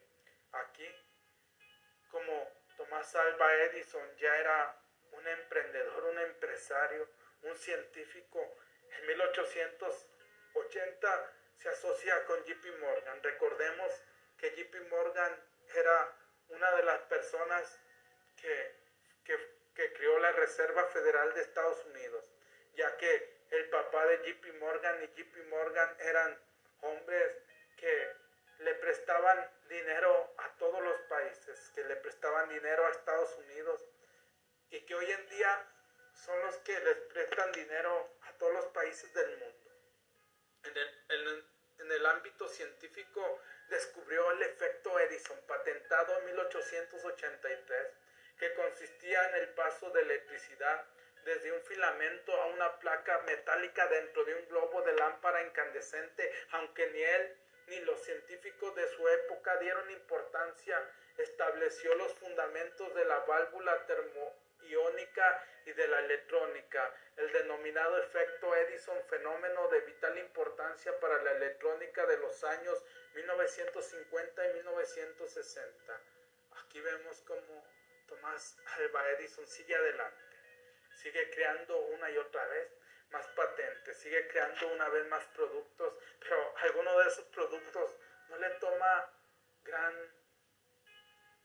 Aquí, 0.52 0.96
como 2.12 2.59
Tomás 2.80 3.14
Alva 3.14 3.54
Edison 3.56 4.16
ya 4.16 4.34
era 4.38 4.74
un 5.12 5.28
emprendedor, 5.28 6.06
un 6.06 6.18
empresario, 6.20 7.10
un 7.42 7.58
científico. 7.58 8.56
En 8.98 9.06
1880 9.06 11.34
se 11.58 11.68
asocia 11.68 12.24
con 12.24 12.42
JP 12.46 12.80
Morgan. 12.80 13.22
Recordemos 13.22 13.92
que 14.38 14.56
JP 14.56 14.90
Morgan 14.90 15.44
era 15.76 16.16
una 16.48 16.72
de 16.78 16.84
las 16.84 17.02
personas 17.02 17.82
que, 18.42 18.76
que 19.26 19.92
creó 19.92 20.18
la 20.20 20.32
Reserva 20.32 20.86
Federal 20.86 21.34
de 21.34 21.42
Estados 21.42 21.84
Unidos, 21.84 22.24
ya 22.76 22.96
que 22.96 23.42
el 23.52 23.70
papá 23.70 24.06
de 24.06 24.20
JP 24.20 24.54
Morgan 24.58 25.04
y 25.04 25.08
JP 25.22 25.36
Morgan 25.50 25.98
eran 26.00 26.40
hombres 26.84 27.44
que 27.76 28.14
le 28.60 28.74
prestaban 28.76 29.52
dinero 29.68 30.34
todos 30.60 30.84
los 30.84 31.02
países, 31.04 31.72
que 31.74 31.84
le 31.86 31.96
prestaban 31.96 32.50
dinero 32.50 32.86
a 32.86 32.92
Estados 32.92 33.36
Unidos 33.38 33.82
y 34.70 34.82
que 34.82 34.94
hoy 34.94 35.10
en 35.10 35.30
día 35.30 35.66
son 36.14 36.40
los 36.42 36.56
que 36.58 36.80
les 36.80 36.98
prestan 37.14 37.52
dinero 37.54 38.18
a 38.22 38.34
todos 38.34 38.54
los 38.54 38.66
países 38.68 39.12
del 39.14 39.38
mundo. 39.38 39.70
En 40.64 41.92
el, 41.92 42.06
ámbito 42.06 42.48
científico 42.50 43.42
descubrió 43.70 44.32
el 44.32 44.44
efecto 44.44 45.00
Edison, 45.00 45.40
patentado 45.48 46.20
en 46.20 46.26
1883, 46.26 47.88
que 48.38 48.54
consistía 48.54 49.30
en 49.30 49.36
el 49.36 49.50
paso 49.54 49.90
de 49.92 50.02
electricidad 50.02 50.86
desde 51.24 51.52
un 51.52 51.62
filamento 51.62 52.34
a 52.34 52.48
una 52.48 52.80
placa 52.80 53.20
metálica 53.20 53.88
dentro 53.88 54.26
de 54.26 54.36
un 54.36 54.48
globo 54.50 54.82
de 54.82 54.94
lámpara 54.94 55.42
incandescente, 55.44 56.32
aunque 56.52 56.90
ni 56.92 57.02
él 57.02 57.38
ni 57.70 57.80
los 57.82 58.02
científicos 58.02 58.76
de 58.76 58.88
su 58.90 59.08
época 59.08 59.58
dieron 59.58 59.90
importancia, 59.92 60.78
estableció 61.18 61.94
los 61.96 62.14
fundamentos 62.14 62.94
de 62.96 63.06
la 63.06 63.20
válvula 63.20 63.86
termo 63.86 64.36
iónica 64.64 65.46
y 65.66 65.72
de 65.74 65.88
la 65.88 66.00
electrónica, 66.00 66.94
el 67.18 67.32
denominado 67.32 67.98
efecto 68.00 68.56
Edison, 68.56 68.98
fenómeno 69.10 69.68
de 69.70 69.82
vital 69.82 70.18
importancia 70.18 71.00
para 71.00 71.22
la 71.24 71.32
electrónica 71.32 72.06
de 72.06 72.18
los 72.18 72.44
años 72.44 72.84
1950 73.16 74.50
y 74.50 74.54
1960. 74.56 76.02
Aquí 76.64 76.82
vemos 76.82 77.22
cómo 77.22 77.66
Tomás 78.08 78.58
Alba 78.78 79.10
Edison 79.12 79.48
sigue 79.48 79.76
adelante, 79.76 80.36
sigue 80.96 81.30
creando 81.32 81.78
una 81.78 82.10
y 82.10 82.18
otra 82.18 82.46
vez 82.48 82.79
más 83.12 83.28
patentes, 83.28 83.98
sigue 83.98 84.28
creando 84.28 84.68
una 84.68 84.90
vez 84.90 85.06
más 85.08 85.26
productos, 85.28 85.94
pero 86.20 86.54
alguno 86.58 87.00
de 87.00 87.08
esos 87.08 87.26
productos 87.26 87.98
no 88.30 88.38
le 88.38 88.50
toma 88.52 89.14
gran, 89.64 90.14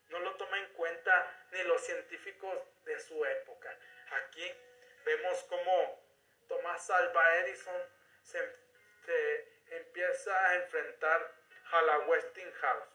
no 0.08 0.18
lo 0.18 0.34
toma 0.36 0.58
en 0.58 0.72
cuenta 0.74 1.46
ni 1.52 1.62
los 1.62 1.80
científicos 1.80 2.58
de 2.84 3.00
su 3.00 3.24
época. 3.24 3.76
Aquí 4.10 4.52
vemos 5.04 5.42
cómo 5.44 6.04
Tomás 6.48 6.90
Alba 6.90 7.36
Edison 7.36 7.82
se, 8.22 8.64
empieza 9.70 10.48
a 10.48 10.54
enfrentar 10.56 11.32
a 11.72 11.82
la 11.82 11.98
Westinghouse. 12.00 12.88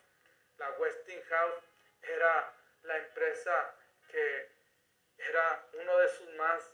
La 0.58 0.72
Westinghouse 0.72 1.64
era 2.02 2.54
la 2.84 2.98
empresa 2.98 3.76
que 4.10 4.52
era 5.18 5.68
uno 5.74 5.98
de 5.98 6.10
sus 6.10 6.30
más 6.36 6.72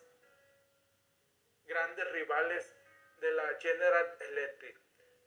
grandes 1.67 2.12
rivales 2.12 2.75
de 3.19 3.32
la 3.32 3.60
General 3.60 4.17
Electric, 4.19 4.78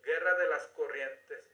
guerra 0.03 0.35
de 0.35 0.49
las 0.49 0.67
corrientes. 0.69 1.45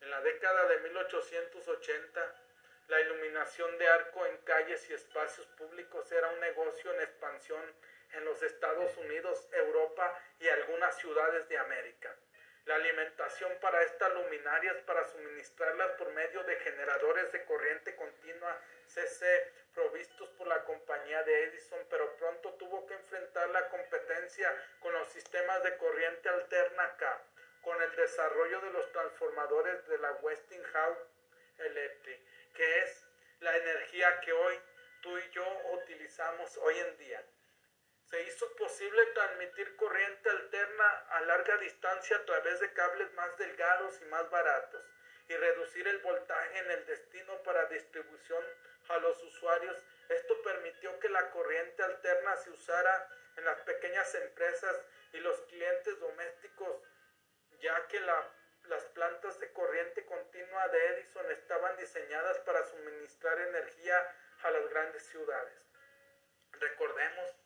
En 0.00 0.10
la 0.10 0.20
década 0.20 0.66
de 0.66 0.78
1880, 0.78 2.34
la 2.88 3.00
iluminación 3.00 3.78
de 3.78 3.88
arco 3.88 4.26
en 4.26 4.36
calles 4.38 4.90
y 4.90 4.94
espacios 4.94 5.46
públicos 5.58 6.10
era 6.12 6.28
un 6.28 6.40
negocio 6.40 6.92
en 6.92 7.00
expansión 7.00 7.62
en 8.12 8.24
los 8.24 8.42
Estados 8.42 8.96
Unidos, 8.98 9.48
Europa 9.52 10.20
y 10.40 10.48
algunas 10.48 10.96
ciudades 10.98 11.48
de 11.48 11.58
América. 11.58 12.14
La 12.64 12.76
alimentación 12.76 13.52
para 13.60 13.82
estas 13.82 14.14
luminarias 14.14 14.76
para 14.86 15.04
suministrarlas 15.08 15.90
por 15.98 16.12
medio 16.12 16.44
de 16.44 16.54
generadores 16.56 17.32
de 17.32 17.44
corriente 17.44 17.96
continua 17.96 18.56
CC 18.86 19.52
provistos 19.74 20.28
por 20.38 20.46
la 20.46 20.62
compañía 20.64 21.24
de 21.24 21.44
Edison, 21.44 21.80
pero 21.90 22.16
pronto 22.16 22.54
tuvo 22.54 22.86
que 22.86 22.94
enfrentar 22.94 23.48
la 23.50 23.68
competencia 23.68 24.54
con 24.78 24.92
los 24.92 25.08
sistemas 25.08 25.62
de 25.64 25.76
corriente 25.76 26.28
alterna 26.28 26.96
K, 26.98 27.22
con 27.62 27.82
el 27.82 27.96
desarrollo 27.96 28.60
de 28.60 28.70
los 28.70 28.92
transformadores 28.92 29.84
de 29.88 29.98
la 29.98 30.12
Westinghouse 30.12 30.98
Electric, 31.58 32.20
que 32.54 32.78
es 32.80 33.08
la 33.40 33.56
energía 33.56 34.20
que 34.20 34.32
hoy 34.32 34.60
tú 35.00 35.18
y 35.18 35.30
yo 35.30 35.44
utilizamos 35.72 36.56
hoy 36.58 36.78
en 36.78 36.98
día 36.98 37.24
se 38.12 38.22
hizo 38.24 38.46
posible 38.56 39.06
transmitir 39.14 39.74
corriente 39.76 40.28
alterna 40.28 40.86
a 41.12 41.22
larga 41.22 41.56
distancia 41.56 42.14
a 42.14 42.24
través 42.26 42.60
de 42.60 42.70
cables 42.74 43.10
más 43.14 43.38
delgados 43.38 43.98
y 44.02 44.04
más 44.04 44.28
baratos 44.28 44.84
y 45.28 45.34
reducir 45.34 45.88
el 45.88 45.96
voltaje 46.00 46.58
en 46.58 46.70
el 46.72 46.84
destino 46.84 47.42
para 47.42 47.64
distribución 47.70 48.44
a 48.88 48.98
los 48.98 49.22
usuarios. 49.22 49.82
Esto 50.10 50.42
permitió 50.42 51.00
que 51.00 51.08
la 51.08 51.30
corriente 51.30 51.82
alterna 51.82 52.36
se 52.36 52.50
usara 52.50 53.08
en 53.38 53.46
las 53.46 53.58
pequeñas 53.60 54.14
empresas 54.14 54.76
y 55.14 55.20
los 55.20 55.40
clientes 55.46 55.98
domésticos, 55.98 56.82
ya 57.60 57.86
que 57.86 57.98
las 58.00 58.84
plantas 58.92 59.40
de 59.40 59.50
corriente 59.54 60.04
continua 60.04 60.68
de 60.68 60.86
Edison 60.88 61.30
estaban 61.30 61.78
diseñadas 61.78 62.40
para 62.40 62.62
suministrar 62.66 63.40
energía 63.40 64.16
a 64.42 64.50
las 64.50 64.68
grandes 64.68 65.02
ciudades. 65.06 65.66
Recordemos 66.60 67.41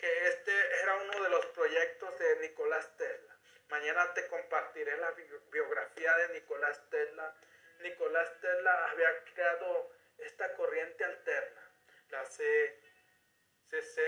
que 0.00 0.28
este 0.28 0.82
era 0.82 0.96
uno 0.96 1.22
de 1.22 1.28
los 1.28 1.46
proyectos 1.46 2.18
de 2.18 2.36
Nicolás 2.36 2.96
Tesla. 2.96 3.36
Mañana 3.68 4.14
te 4.14 4.26
compartiré 4.28 4.96
la 4.96 5.10
biografía 5.52 6.16
de 6.16 6.28
Nicolás 6.40 6.80
Tesla. 6.88 7.36
Nicolás 7.80 8.32
Tesla 8.40 8.90
había 8.90 9.24
creado 9.24 9.92
esta 10.16 10.54
corriente 10.54 11.04
alterna, 11.04 11.70
la 12.08 12.24
CCC, 12.24 13.98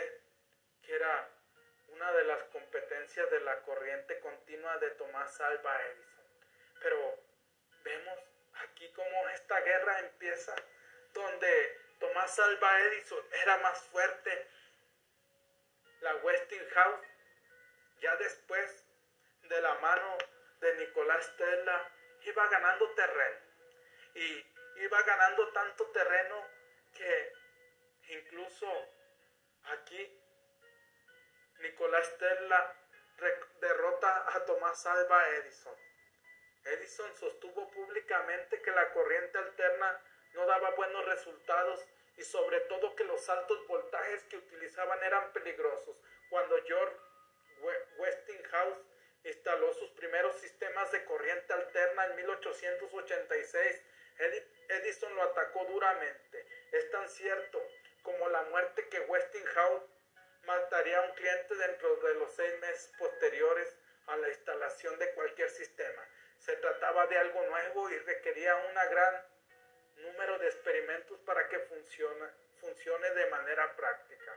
que 0.83 0.95
era 0.95 1.29
una 1.89 2.11
de 2.13 2.25
las 2.25 2.43
competencias 2.45 3.31
de 3.31 3.41
la 3.41 3.61
corriente 3.61 4.19
continua 4.21 4.79
de 4.79 4.91
Tomás 4.93 5.39
Alba 5.43 5.79
Edison. 5.83 6.25
Pero 6.81 7.19
vemos 7.85 8.19
aquí 8.65 8.91
cómo 8.93 9.29
esta 9.29 9.61
guerra 9.61 10.01
empieza, 10.01 10.55
donde 11.13 11.79
Tomás 12.01 12.39
Alba 12.39 12.81
Edison 12.81 13.25
era 13.43 13.59
más 13.59 13.79
fuerte 13.89 14.49
la 16.03 16.17
Westinghouse, 16.17 17.07
ya 18.01 18.17
después 18.17 18.85
de 19.43 19.61
la 19.61 19.75
mano 19.77 20.19
de 20.61 20.75
Nicolás 20.77 21.37
Tesla, 21.37 21.91
iba 22.23 22.49
ganando 22.49 22.91
terreno. 22.91 23.41
Y 24.15 24.47
iba 24.77 25.03
ganando 25.03 25.49
tanto 25.53 25.87
terreno 25.91 26.47
que 26.95 27.33
incluso 28.09 28.67
aquí 29.65 30.21
Nicolás 31.61 32.19
Tesla 32.19 32.77
derrota 33.61 34.37
a 34.37 34.45
Tomás 34.45 34.85
Alba 34.87 35.29
Edison. 35.31 35.77
Edison 36.65 37.17
sostuvo 37.17 37.71
públicamente 37.71 38.61
que 38.61 38.71
la 38.71 38.93
corriente 38.93 39.39
alterna 39.39 40.01
no 40.35 40.47
daba 40.47 40.71
buenos 40.71 41.05
resultados 41.05 41.87
y 42.17 42.23
sobre 42.23 42.61
todo 42.61 42.95
que 42.95 43.05
los 43.05 43.29
altos 43.29 43.67
voltajes 43.67 44.25
que 44.25 44.37
utilizaban 44.37 45.03
eran 45.03 45.33
peligrosos. 45.33 45.97
Cuando 46.31 46.63
George 46.65 46.97
Westinghouse 47.99 48.79
instaló 49.25 49.73
sus 49.75 49.91
primeros 49.91 50.37
sistemas 50.37 50.91
de 50.93 51.05
corriente 51.05 51.53
alterna 51.53 52.07
en 52.07 52.17
1886, 52.17 53.83
Edison 54.69 55.15
lo 55.15 55.23
atacó 55.23 55.65
duramente. 55.67 56.47
Es 56.73 56.91
tan 56.91 57.09
cierto 57.09 57.63
como 58.03 58.29
la 58.29 58.43
muerte 58.45 58.89
que 58.89 59.01
Westinghouse 59.01 59.83
mataría 60.45 60.99
a 60.99 61.03
un 61.03 61.15
cliente 61.15 61.55
dentro 61.55 61.97
de 61.97 62.15
los 62.15 62.33
seis 62.35 62.59
meses 62.61 62.93
posteriores 62.99 63.77
a 64.07 64.17
la 64.17 64.29
instalación 64.29 64.99
de 64.99 65.13
cualquier 65.15 65.51
sistema. 65.51 66.09
Se 66.39 66.57
trataba 66.57 67.07
de 67.07 67.19
algo 67.19 67.47
nuevo 67.47 67.91
y 67.91 67.99
requería 67.99 68.57
una 68.57 68.85
gran 68.87 69.32
número 70.03 70.39
de 70.39 70.49
experimentos 70.49 71.19
para 71.21 71.49
que 71.49 71.59
funcione, 71.61 72.27
funcione 72.61 73.11
de 73.11 73.27
manera 73.27 73.75
práctica. 73.77 74.37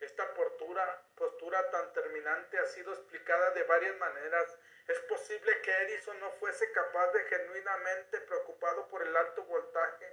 Esta 0.00 0.34
postura, 0.34 1.02
postura 1.16 1.70
tan 1.70 1.92
terminante 1.92 2.58
ha 2.58 2.66
sido 2.66 2.92
explicada 2.92 3.50
de 3.52 3.62
varias 3.64 3.96
maneras. 3.96 4.58
Es 4.86 4.98
posible 5.00 5.60
que 5.62 5.72
Edison 5.72 6.20
no 6.20 6.30
fuese 6.32 6.70
capaz 6.72 7.10
de 7.12 7.24
genuinamente 7.24 8.20
preocupado 8.20 8.88
por 8.88 9.02
el 9.02 9.16
alto 9.16 9.42
voltaje 9.44 10.12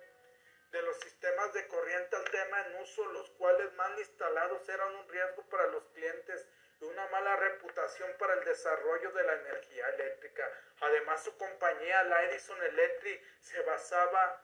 de 0.72 0.82
los 0.82 0.98
sistemas 1.02 1.54
de 1.54 1.68
corriente 1.68 2.16
alterna 2.16 2.66
en 2.66 2.82
uso, 2.82 3.06
los 3.08 3.30
cuales 3.32 3.72
mal 3.74 3.98
instalados 4.00 4.68
eran 4.68 4.96
un 4.96 5.08
riesgo 5.08 5.44
para 5.50 5.68
los 5.68 5.84
clientes 5.90 6.48
y 6.80 6.86
una 6.86 7.06
mala 7.10 7.36
reputación 7.36 8.10
para 8.18 8.34
el 8.34 8.44
desarrollo 8.46 9.12
de 9.12 9.24
la 9.24 9.34
energía 9.34 9.88
eléctrica. 9.90 10.50
Además, 10.82 11.24
su 11.24 11.38
compañía, 11.38 12.04
la 12.06 12.24
Edison 12.24 12.62
Electric, 12.64 13.22
se 13.42 13.60
basaba 13.62 14.42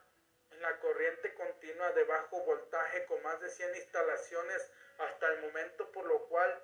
la 0.62 0.78
corriente 0.80 1.34
continua 1.36 1.92
de 1.92 2.04
bajo 2.04 2.42
voltaje 2.44 3.06
con 3.06 3.22
más 3.24 3.40
de 3.40 3.50
100 3.50 3.76
instalaciones 3.76 4.72
hasta 4.98 5.28
el 5.28 5.42
momento, 5.42 5.92
por 5.92 6.06
lo 6.06 6.26
cual 6.28 6.64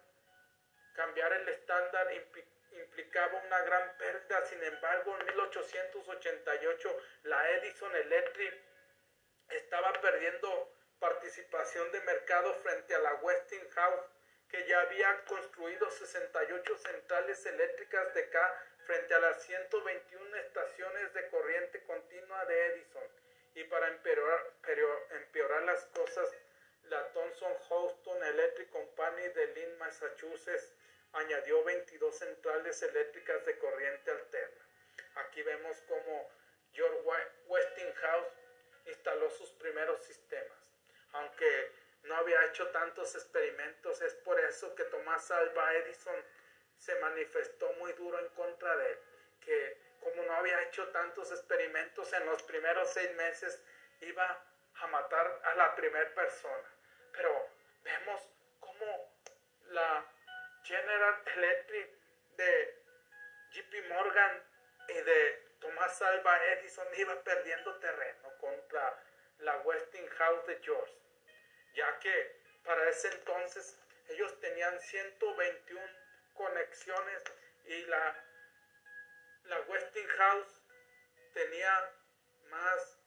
cambiar 0.94 1.32
el 1.34 1.48
estándar 1.50 2.08
implicaba 2.72 3.42
una 3.46 3.62
gran 3.62 3.98
pérdida. 3.98 4.46
Sin 4.46 4.64
embargo, 4.64 5.18
en 5.20 5.26
1888 5.28 6.98
la 7.24 7.52
Edison 7.52 7.96
Electric 7.96 8.54
estaba 9.50 9.94
perdiendo 10.02 10.72
participación 11.00 11.92
de 11.92 12.02
mercado 12.02 12.54
frente 12.56 12.96
a 12.96 13.00
la 13.00 13.16
Westinghouse, 13.16 14.06
que 14.50 14.68
ya 14.68 14.82
había 14.82 15.26
construido 15.26 15.90
68 15.90 16.78
centrales 16.78 17.46
eléctricas 17.46 18.14
de 18.14 18.30
K 18.30 18.62
frente 18.86 19.14
a 19.14 19.20
las 19.20 19.42
121 19.44 20.36
estaciones 20.38 21.14
de 21.14 21.30
corriente 21.30 21.84
continua 21.84 22.46
de 22.46 22.66
Edison 22.68 23.25
y 23.56 23.64
para 23.64 23.88
empeorar, 23.88 24.54
empeorar 25.12 25.64
las 25.64 25.86
cosas, 25.86 26.30
la 26.84 27.12
Thomson 27.14 27.54
Houston 27.70 28.24
Electric 28.24 28.70
Company 28.70 29.28
de 29.30 29.48
Lynn, 29.48 29.78
Massachusetts, 29.78 30.74
añadió 31.14 31.64
22 31.64 32.16
centrales 32.16 32.84
eléctricas 32.84 33.46
de 33.46 33.58
corriente 33.58 34.12
alterna. 34.12 34.68
Aquí 35.16 35.42
vemos 35.42 35.82
cómo 35.88 36.30
George 36.74 37.00
Westinghouse 37.48 38.28
instaló 38.88 39.30
sus 39.32 39.50
primeros 39.52 40.04
sistemas. 40.04 40.76
Aunque 41.14 41.72
no 42.04 42.16
había 42.16 42.46
hecho 42.48 42.68
tantos 42.72 43.16
experimentos, 43.16 44.02
es 44.02 44.14
por 44.16 44.38
eso 44.42 44.76
que 44.76 44.84
Tomás 44.84 45.32
Alba 45.32 45.74
Edison 45.76 46.22
se 46.78 46.94
manifestó 47.00 47.72
muy 47.74 47.94
duro 47.94 48.20
en 48.20 48.28
contra 48.30 48.76
de 48.76 48.92
él, 48.92 49.00
que 49.40 49.85
como 50.06 50.22
no 50.22 50.34
había 50.36 50.62
hecho 50.62 50.88
tantos 50.90 51.32
experimentos 51.32 52.14
en 52.14 52.28
los 52.28 52.44
primeros 52.44 52.94
seis 52.94 53.12
meses, 53.16 53.60
iba 54.02 54.46
a 54.76 54.88
matar 54.88 55.42
a 55.46 55.56
la 55.56 55.76
primera 55.76 56.14
persona. 56.14 56.70
Pero 57.12 57.50
vemos 57.84 58.22
cómo 58.60 59.12
la 59.70 60.06
General 60.64 61.24
Electric 61.38 61.90
de 62.38 62.84
JP 63.50 63.90
Morgan 63.90 64.44
y 64.90 64.94
de 64.94 65.44
Thomas 65.60 66.00
Alva 66.04 66.46
Edison 66.54 66.88
iba 66.98 67.24
perdiendo 67.24 67.76
terreno 67.80 68.38
contra 68.38 69.04
la 69.40 69.58
Westinghouse 69.62 70.46
de 70.46 70.60
George, 70.62 70.94
ya 71.74 71.98
que 71.98 72.42
para 72.64 72.88
ese 72.90 73.08
entonces 73.08 73.80
ellos 74.10 74.40
tenían 74.40 74.80
121 74.80 75.82
conexiones 76.36 77.24
y 77.66 77.86
la, 77.86 78.25
la 79.46 79.60
Westinghouse 79.62 80.62
tenía 81.34 81.92
más 82.50 82.98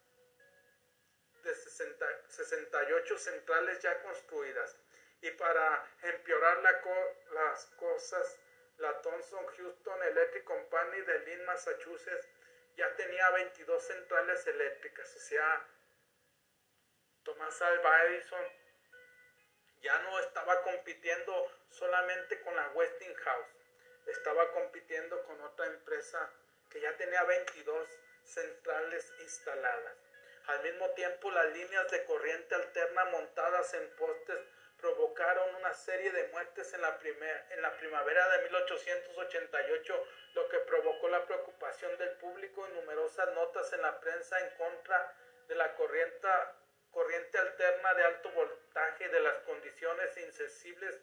de 1.43 1.55
68 1.55 3.18
centrales 3.18 3.80
ya 3.80 4.03
construidas. 4.03 4.76
Y 5.20 5.30
para 5.32 5.84
empeorar 6.03 6.59
las 6.62 7.66
cosas, 7.76 8.39
la 8.76 9.01
Thomson 9.03 9.47
Houston 9.47 10.03
Electric 10.03 10.45
Company 10.45 11.01
de 11.01 11.18
Lynn, 11.20 11.45
Massachusetts, 11.45 12.28
ya 12.76 12.95
tenía 12.95 13.28
22 13.30 13.82
centrales 13.82 14.47
eléctricas. 14.47 15.16
O 15.16 15.18
sea, 15.18 15.66
Thomas 17.24 17.61
Alva 17.61 18.05
Edison 18.05 18.45
ya 19.80 19.99
no 20.03 20.18
estaba 20.20 20.62
compitiendo 20.62 21.53
solamente 21.70 22.41
con 22.43 22.55
la 22.55 22.68
Westinghouse, 22.70 23.57
estaba 24.09 24.50
compitiendo 24.52 25.22
con 25.24 25.40
otra 25.42 25.66
empresa 25.66 26.30
que 26.70 26.80
ya 26.80 26.96
tenía 26.96 27.22
22 27.24 27.88
centrales 28.24 29.12
instaladas. 29.20 29.96
Al 30.46 30.62
mismo 30.62 30.88
tiempo, 30.90 31.30
las 31.30 31.52
líneas 31.52 31.90
de 31.90 32.04
corriente 32.04 32.54
alterna 32.54 33.04
montadas 33.06 33.74
en 33.74 33.88
postes 33.96 34.38
provocaron 34.80 35.54
una 35.56 35.74
serie 35.74 36.11
de 36.11 36.28
muertes 36.28 36.72
en 36.72 36.80
la, 36.80 36.98
en 37.50 37.62
la 37.62 37.76
primavera 37.76 38.28
de 38.28 38.42
1888, 38.44 40.06
lo 40.34 40.48
que 40.48 40.59
provocó 40.61 41.09
la 41.09 41.26
preocupación 41.26 41.96
del 41.98 42.11
público 42.18 42.66
y 42.66 42.74
numerosas 42.74 43.32
notas 43.34 43.72
en 43.72 43.82
la 43.82 43.98
prensa 44.00 44.38
en 44.40 44.56
contra 44.56 45.14
de 45.48 45.54
la 45.54 45.74
corriente, 45.74 46.28
corriente 46.90 47.38
alterna 47.38 47.94
de 47.94 48.04
alto 48.04 48.30
voltaje 48.30 49.04
y 49.04 49.09
de 49.09 49.20
las 49.20 49.34
condiciones 49.40 50.16
insensibles 50.16 51.00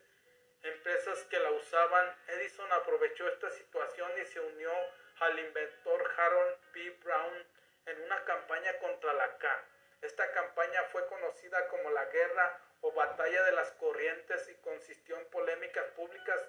empresas 0.65 1.23
que 1.25 1.39
la 1.39 1.51
usaban. 1.51 2.15
Edison 2.27 2.71
aprovechó 2.73 3.27
esta 3.27 3.49
situación 3.51 4.11
y 4.21 4.25
se 4.25 4.39
unió 4.39 4.71
al 5.19 5.39
inventor 5.39 6.13
Harold 6.17 6.55
P. 6.73 6.89
Brown 7.03 7.47
en 7.85 8.01
una 8.01 8.23
campaña 8.25 8.77
contra 8.79 9.13
la 9.13 9.37
K. 9.37 9.63
Esta 10.01 10.31
campaña 10.31 10.83
fue 10.91 11.05
conocida 11.07 11.67
como 11.67 11.89
la 11.91 12.05
Guerra 12.05 12.59
o 12.81 12.91
Batalla 12.91 13.43
de 13.43 13.51
las 13.53 13.71
Corrientes 13.71 14.47
y 14.49 14.55
consistió 14.55 15.17
en 15.17 15.25
polémicas 15.29 15.85
públicas, 15.95 16.41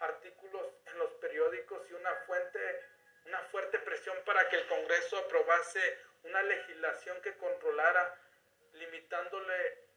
artículos 0.00 0.66
en 0.86 0.98
los 0.98 1.10
periódicos 1.14 1.82
y 1.90 1.94
una, 1.94 2.14
fuente, 2.26 2.84
una 3.26 3.38
fuerte 3.50 3.78
presión 3.80 4.16
para 4.24 4.48
que 4.48 4.56
el 4.56 4.66
Congreso 4.68 5.18
aprobase 5.18 5.98
una 6.24 6.42
legislación 6.42 7.20
que 7.22 7.36
controlara, 7.36 8.14
limitándole 8.74 9.89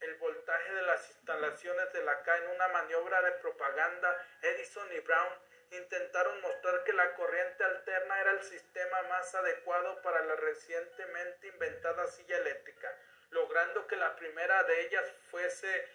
el 0.00 0.14
voltaje 0.16 0.74
de 0.74 0.82
las 0.82 1.08
instalaciones 1.10 1.92
de 1.92 2.02
la 2.04 2.22
K 2.22 2.36
en 2.38 2.48
una 2.48 2.68
maniobra 2.68 3.22
de 3.22 3.32
propaganda. 3.32 4.26
Edison 4.42 4.92
y 4.92 5.00
Brown 5.00 5.34
intentaron 5.70 6.40
mostrar 6.40 6.82
que 6.84 6.92
la 6.92 7.14
corriente 7.14 7.64
alterna 7.64 8.20
era 8.20 8.30
el 8.32 8.42
sistema 8.42 9.02
más 9.02 9.34
adecuado 9.34 10.00
para 10.02 10.24
la 10.24 10.36
recientemente 10.36 11.46
inventada 11.48 12.06
silla 12.08 12.38
eléctrica, 12.38 12.92
logrando 13.30 13.86
que 13.86 13.96
la 13.96 14.16
primera 14.16 14.62
de 14.64 14.80
ellas 14.80 15.04
fuese 15.30 15.88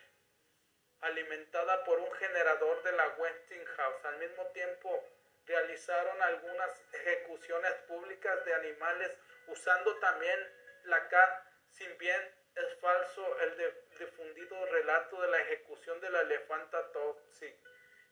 alimentada 1.02 1.84
por 1.84 2.00
un 2.00 2.12
generador 2.14 2.82
de 2.84 2.92
la 2.94 3.08
Westinghouse. 3.18 4.06
Al 4.06 4.18
mismo 4.18 4.46
tiempo, 4.48 5.04
realizaron 5.46 6.22
algunas 6.22 6.84
ejecuciones 6.94 7.74
públicas 7.88 8.46
de 8.46 8.54
animales 8.54 9.12
usando 9.48 9.96
también 9.98 10.40
la 10.86 11.08
K, 11.10 11.52
sin 11.70 11.98
bien 11.98 12.36
es 12.56 12.80
falso 12.80 13.40
el 13.42 13.58
difundido 13.98 14.66
relato 14.68 15.22
de 15.22 15.28
la 15.30 15.42
ejecución 15.42 16.00
de 16.02 16.10
la 16.10 16.22
elefanta 16.22 16.92
Toxic 16.92 17.56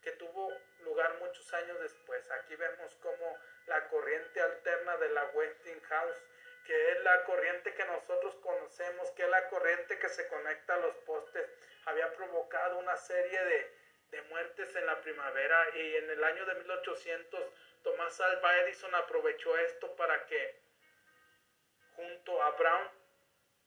que 0.03 0.11
tuvo 0.13 0.51
lugar 0.83 1.17
muchos 1.19 1.53
años 1.53 1.79
después. 1.79 2.29
Aquí 2.31 2.55
vemos 2.55 2.93
como 2.95 3.37
la 3.67 3.87
corriente 3.87 4.41
alterna 4.41 4.97
de 4.97 5.09
la 5.09 5.25
Westinghouse, 5.27 6.21
que 6.65 6.91
es 6.91 7.03
la 7.03 7.23
corriente 7.23 7.73
que 7.73 7.85
nosotros 7.85 8.35
conocemos, 8.35 9.09
que 9.11 9.23
es 9.23 9.29
la 9.29 9.47
corriente 9.47 9.97
que 9.97 10.09
se 10.09 10.27
conecta 10.27 10.75
a 10.75 10.79
los 10.79 10.95
postes, 10.97 11.49
había 11.85 12.13
provocado 12.13 12.79
una 12.79 12.97
serie 12.97 13.43
de, 13.45 13.83
muertes 14.29 14.75
en 14.75 14.85
la 14.85 15.01
primavera 15.01 15.75
y 15.75 15.95
en 15.95 16.09
el 16.11 16.23
año 16.23 16.45
de 16.45 16.53
1800 16.53 17.51
Tomás 17.81 18.21
Alva 18.21 18.57
Edison 18.59 18.93
aprovechó 18.93 19.57
esto 19.57 19.95
para 19.95 20.27
que 20.27 20.61
junto 21.95 22.41
a 22.41 22.51
Brown 22.51 22.89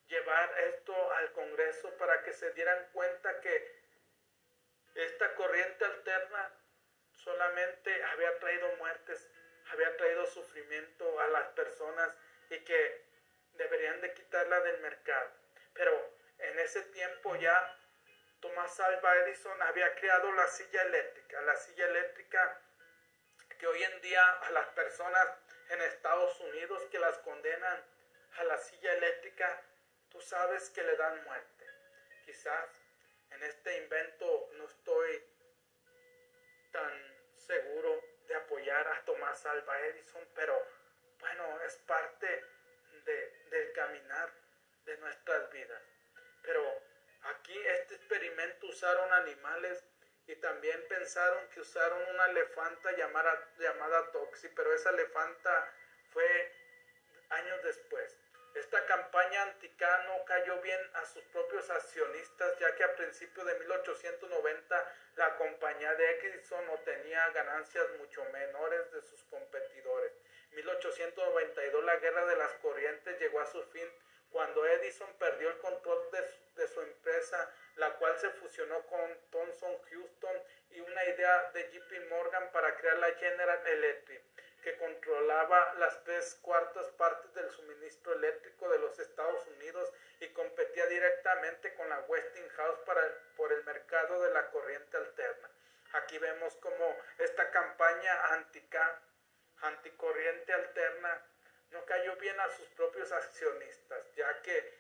llevar 0.08 0.60
esto 0.60 1.12
al 1.12 1.32
Congreso 1.32 1.96
para 1.96 2.22
que 2.22 2.32
se 2.32 2.52
dieran 2.52 2.88
cuenta 2.92 3.40
que 3.40 3.86
esta 4.94 5.34
corriente 5.34 5.84
alterna 5.84 6.52
solamente 7.12 8.04
había 8.04 8.38
traído 8.38 8.68
muertes, 8.76 9.28
había 9.70 9.96
traído 9.96 10.26
sufrimiento 10.26 11.20
a 11.20 11.26
las 11.28 11.48
personas 11.48 12.10
y 12.50 12.58
que 12.60 13.04
deberían 13.54 14.00
de 14.00 14.14
quitarla 14.14 14.60
del 14.60 14.80
mercado. 14.80 15.30
Pero 15.74 16.16
en 16.38 16.58
ese 16.60 16.82
tiempo 16.82 17.34
ya 17.36 17.78
Tomás 18.40 18.78
Alva 18.80 19.16
Edison 19.16 19.60
había 19.62 19.94
creado 19.96 20.30
la 20.32 20.46
silla 20.46 20.82
eléctrica, 20.82 21.40
la 21.42 21.56
silla 21.56 21.86
eléctrica 21.86 22.60
que 23.58 23.66
hoy 23.66 23.82
en 23.82 24.00
día 24.02 24.22
a 24.22 24.50
las 24.50 24.66
personas 24.68 25.26
en 25.70 25.80
Estados 25.82 26.38
Unidos 26.40 26.82
que 26.90 26.98
las 26.98 27.16
condenan 27.18 27.84
a 28.38 28.44
la 28.44 28.58
silla 28.58 28.92
eléctrica, 28.92 29.62
tú 30.16 30.22
sabes 30.22 30.70
que 30.70 30.82
le 30.82 30.96
dan 30.96 31.24
muerte. 31.24 31.66
Quizás 32.24 32.70
en 33.32 33.42
este 33.42 33.76
invento 33.82 34.48
no 34.54 34.64
estoy 34.64 35.22
tan 36.72 36.90
seguro 37.36 38.02
de 38.26 38.34
apoyar 38.34 38.88
a 38.88 39.04
Tomás 39.04 39.44
Alva 39.44 39.78
Edison, 39.80 40.26
pero 40.34 40.58
bueno, 41.20 41.60
es 41.66 41.74
parte 41.86 42.44
del 43.04 43.72
caminar 43.74 44.32
de 44.86 44.96
nuestras 44.98 45.50
vidas. 45.50 45.82
Pero 46.42 46.62
aquí 47.34 47.58
este 47.66 47.96
experimento 47.96 48.68
usaron 48.68 49.12
animales 49.12 49.84
y 50.26 50.34
también 50.36 50.82
pensaron 50.88 51.46
que 51.50 51.60
usaron 51.60 52.02
una 52.08 52.26
elefanta 52.26 52.90
llamada, 52.92 53.52
llamada 53.58 54.12
Toxi, 54.12 54.48
pero 54.48 54.72
esa 54.72 54.90
elefanta 54.90 55.72
fue 56.10 56.52
años 57.28 57.62
después. 57.64 58.25
Esta 58.56 58.86
campaña 58.86 59.42
anticano 59.42 60.24
cayó 60.24 60.58
bien 60.62 60.80
a 60.94 61.04
sus 61.04 61.22
propios 61.24 61.68
accionistas, 61.68 62.58
ya 62.58 62.74
que 62.74 62.84
a 62.84 62.96
principios 62.96 63.46
de 63.46 63.54
1890 63.58 64.92
la 65.16 65.36
compañía 65.36 65.94
de 65.94 66.20
Edison 66.20 66.66
obtenía 66.70 67.28
ganancias 67.34 67.86
mucho 67.98 68.24
menores 68.32 68.90
de 68.92 69.02
sus 69.02 69.22
competidores. 69.24 70.10
1892 70.52 71.84
la 71.84 71.96
guerra 71.96 72.24
de 72.24 72.36
las 72.36 72.52
corrientes 72.54 73.20
llegó 73.20 73.40
a 73.40 73.46
su 73.46 73.62
fin 73.64 73.90
cuando 74.30 74.66
Edison 74.66 75.12
perdió 75.18 75.50
el 75.50 75.58
control 75.58 76.10
de 76.12 76.22
su, 76.26 76.54
de 76.54 76.68
su 76.68 76.80
empresa, 76.80 77.52
la 77.74 77.92
cual 77.98 78.18
se 78.18 78.30
fusionó 78.30 78.80
con 78.86 79.20
Thomson 79.32 79.82
Houston 79.90 80.42
y 80.70 80.80
una 80.80 81.04
idea 81.04 81.50
de 81.52 81.70
JP 81.72 82.08
Morgan 82.08 82.50
para 82.52 82.74
crear 82.78 82.96
la 82.96 83.12
General 83.16 83.66
Electric 83.66 84.35
que 84.66 84.76
controlaba 84.78 85.74
las 85.74 86.02
tres 86.02 86.40
cuartas 86.42 86.88
partes 86.98 87.32
del 87.34 87.48
suministro 87.52 88.14
eléctrico 88.14 88.68
de 88.68 88.80
los 88.80 88.98
Estados 88.98 89.46
Unidos 89.46 89.92
y 90.18 90.26
competía 90.30 90.86
directamente 90.86 91.72
con 91.74 91.88
la 91.88 92.00
Westinghouse 92.00 92.80
para 92.80 93.00
por 93.36 93.52
el 93.52 93.62
mercado 93.62 94.20
de 94.24 94.34
la 94.34 94.50
corriente 94.50 94.96
alterna. 94.96 95.48
Aquí 95.92 96.18
vemos 96.18 96.56
como 96.56 96.96
esta 97.18 97.48
campaña 97.52 98.34
anti 98.34 98.68
anticorriente 99.60 100.52
alterna 100.52 101.22
no 101.70 101.84
cayó 101.84 102.16
bien 102.16 102.40
a 102.40 102.48
sus 102.56 102.66
propios 102.70 103.12
accionistas, 103.12 104.12
ya 104.16 104.42
que 104.42 104.74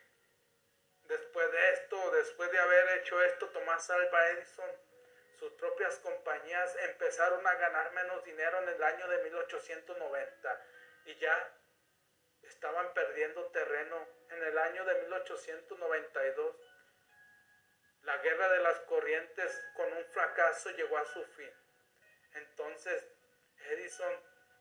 después 1.04 1.52
de 1.52 1.72
esto, 1.74 2.10
después 2.10 2.50
de 2.50 2.58
haber 2.58 2.98
hecho 2.98 3.22
esto, 3.22 3.50
Tomás 3.50 3.88
Alva 3.88 4.30
Edison 4.30 4.85
sus 5.38 5.52
propias 5.52 5.96
compañías 5.96 6.76
empezaron 6.82 7.46
a 7.46 7.54
ganar 7.54 7.92
menos 7.92 8.24
dinero 8.24 8.62
en 8.62 8.68
el 8.70 8.82
año 8.82 9.08
de 9.08 9.22
1890 9.24 10.66
y 11.06 11.14
ya 11.16 11.52
estaban 12.42 12.92
perdiendo 12.94 13.46
terreno 13.46 14.08
en 14.30 14.42
el 14.42 14.58
año 14.58 14.84
de 14.84 14.94
1892. 15.02 16.56
La 18.02 18.16
guerra 18.18 18.48
de 18.48 18.58
las 18.60 18.80
corrientes 18.80 19.64
con 19.74 19.92
un 19.92 20.04
fracaso 20.06 20.70
llegó 20.70 20.96
a 20.96 21.04
su 21.04 21.24
fin. 21.24 21.52
Entonces 22.34 23.08
Edison 23.70 24.12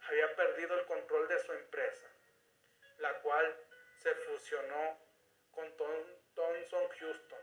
había 0.07 0.36
perdido 0.36 0.80
el 0.80 0.86
control 0.86 1.28
de 1.28 1.39
su 1.39 1.53
empresa, 1.53 2.07
la 2.97 3.13
cual 3.21 3.55
se 4.01 4.13
fusionó 4.15 4.99
con 5.51 5.76
Thomson 5.78 6.89
Houston, 6.99 7.39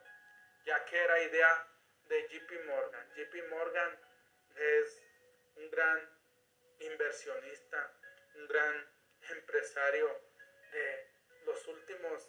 ya 0.64 0.84
que 0.84 0.98
era 0.98 1.20
idea 1.20 1.71
de 2.12 2.28
JP 2.28 2.66
Morgan. 2.66 3.08
JP 3.16 3.48
Morgan 3.48 3.98
es 4.54 5.02
un 5.56 5.70
gran 5.70 6.10
inversionista, 6.80 7.90
un 8.34 8.48
gran 8.48 8.86
empresario 9.30 10.20
de 10.72 11.10
los 11.46 11.66
últimos, 11.68 12.28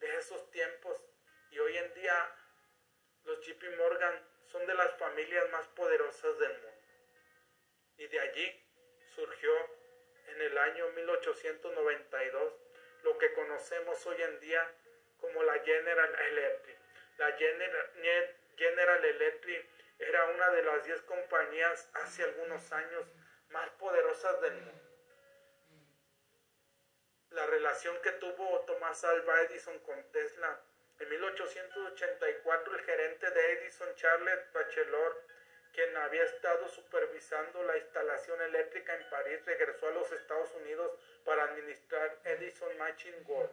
de 0.00 0.18
esos 0.18 0.50
tiempos. 0.50 1.00
Y 1.50 1.58
hoy 1.58 1.74
en 1.74 1.94
día 1.94 2.36
los 3.24 3.40
JP 3.46 3.64
Morgan 3.78 4.28
son 4.52 4.66
de 4.66 4.74
las 4.74 4.94
familias 4.98 5.50
más 5.52 5.68
poderosas 5.68 6.38
del 6.38 6.52
mundo. 6.52 6.78
Y 7.96 8.06
de 8.08 8.20
allí 8.20 8.62
surgió 9.14 9.52
en 10.26 10.42
el 10.42 10.58
año 10.58 10.90
1892 10.90 12.52
lo 13.04 13.16
que 13.16 13.32
conocemos 13.32 14.04
hoy 14.04 14.20
en 14.20 14.40
día 14.40 14.70
como 15.18 15.42
la 15.44 15.58
General 15.60 16.14
Electric. 16.14 16.76
La 17.16 17.32
General, 17.32 17.90
General 18.56 19.04
Electric 19.04 19.66
era 19.98 20.24
una 20.26 20.50
de 20.50 20.62
las 20.62 20.84
10 20.84 21.02
compañías 21.02 21.88
hace 21.94 22.24
algunos 22.24 22.72
años 22.72 23.04
más 23.50 23.68
poderosas 23.70 24.40
del 24.40 24.54
mundo. 24.54 24.84
La 27.30 27.46
relación 27.46 27.96
que 28.02 28.12
tuvo 28.12 28.60
Tomás 28.60 29.04
Alva 29.04 29.40
Edison 29.42 29.78
con 29.80 30.02
Tesla. 30.12 30.60
En 31.00 31.08
1884 31.08 32.74
el 32.76 32.84
gerente 32.84 33.30
de 33.30 33.52
Edison, 33.52 33.92
Charles 33.96 34.52
Bachelor, 34.52 35.22
quien 35.72 35.96
había 35.96 36.22
estado 36.22 36.68
supervisando 36.68 37.64
la 37.64 37.76
instalación 37.76 38.40
eléctrica 38.42 38.94
en 38.94 39.10
París, 39.10 39.44
regresó 39.44 39.88
a 39.88 39.92
los 39.92 40.12
Estados 40.12 40.52
Unidos 40.54 40.92
para 41.24 41.44
administrar 41.44 42.16
Edison 42.24 42.78
Machine 42.78 43.22
World, 43.26 43.50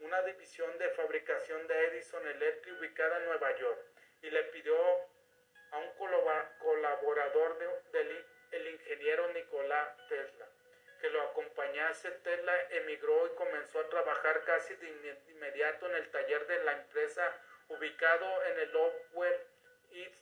una 0.00 0.20
división 0.22 0.76
de 0.76 0.90
fabricación 0.90 1.66
de 1.66 1.86
Edison 1.86 2.26
Electric 2.26 2.78
ubicada 2.78 3.16
en 3.18 3.24
Nueva 3.24 3.56
York, 3.56 3.80
y 4.22 4.30
le 4.30 4.42
pidió 4.44 4.76
a 5.72 5.78
un 5.78 5.90
colaborador 6.58 7.58
del 7.92 8.26
el 8.52 8.68
ingeniero 8.68 9.32
Nicolás 9.32 9.96
Tesla 10.08 10.46
que 11.02 11.10
lo 11.10 11.20
acompañase. 11.22 12.10
Tesla 12.22 12.54
emigró 12.70 13.26
y 13.26 13.34
comenzó 13.34 13.80
a 13.80 13.88
trabajar 13.88 14.44
casi 14.44 14.74
de 14.76 15.20
inmediato 15.30 15.86
en 15.86 15.96
el 15.96 16.10
taller 16.10 16.46
de 16.46 16.64
la 16.64 16.72
empresa 16.72 17.36
ubicado 17.68 18.44
en 18.44 18.58
el 18.60 18.72
Lower 18.72 19.46
East 19.90 20.14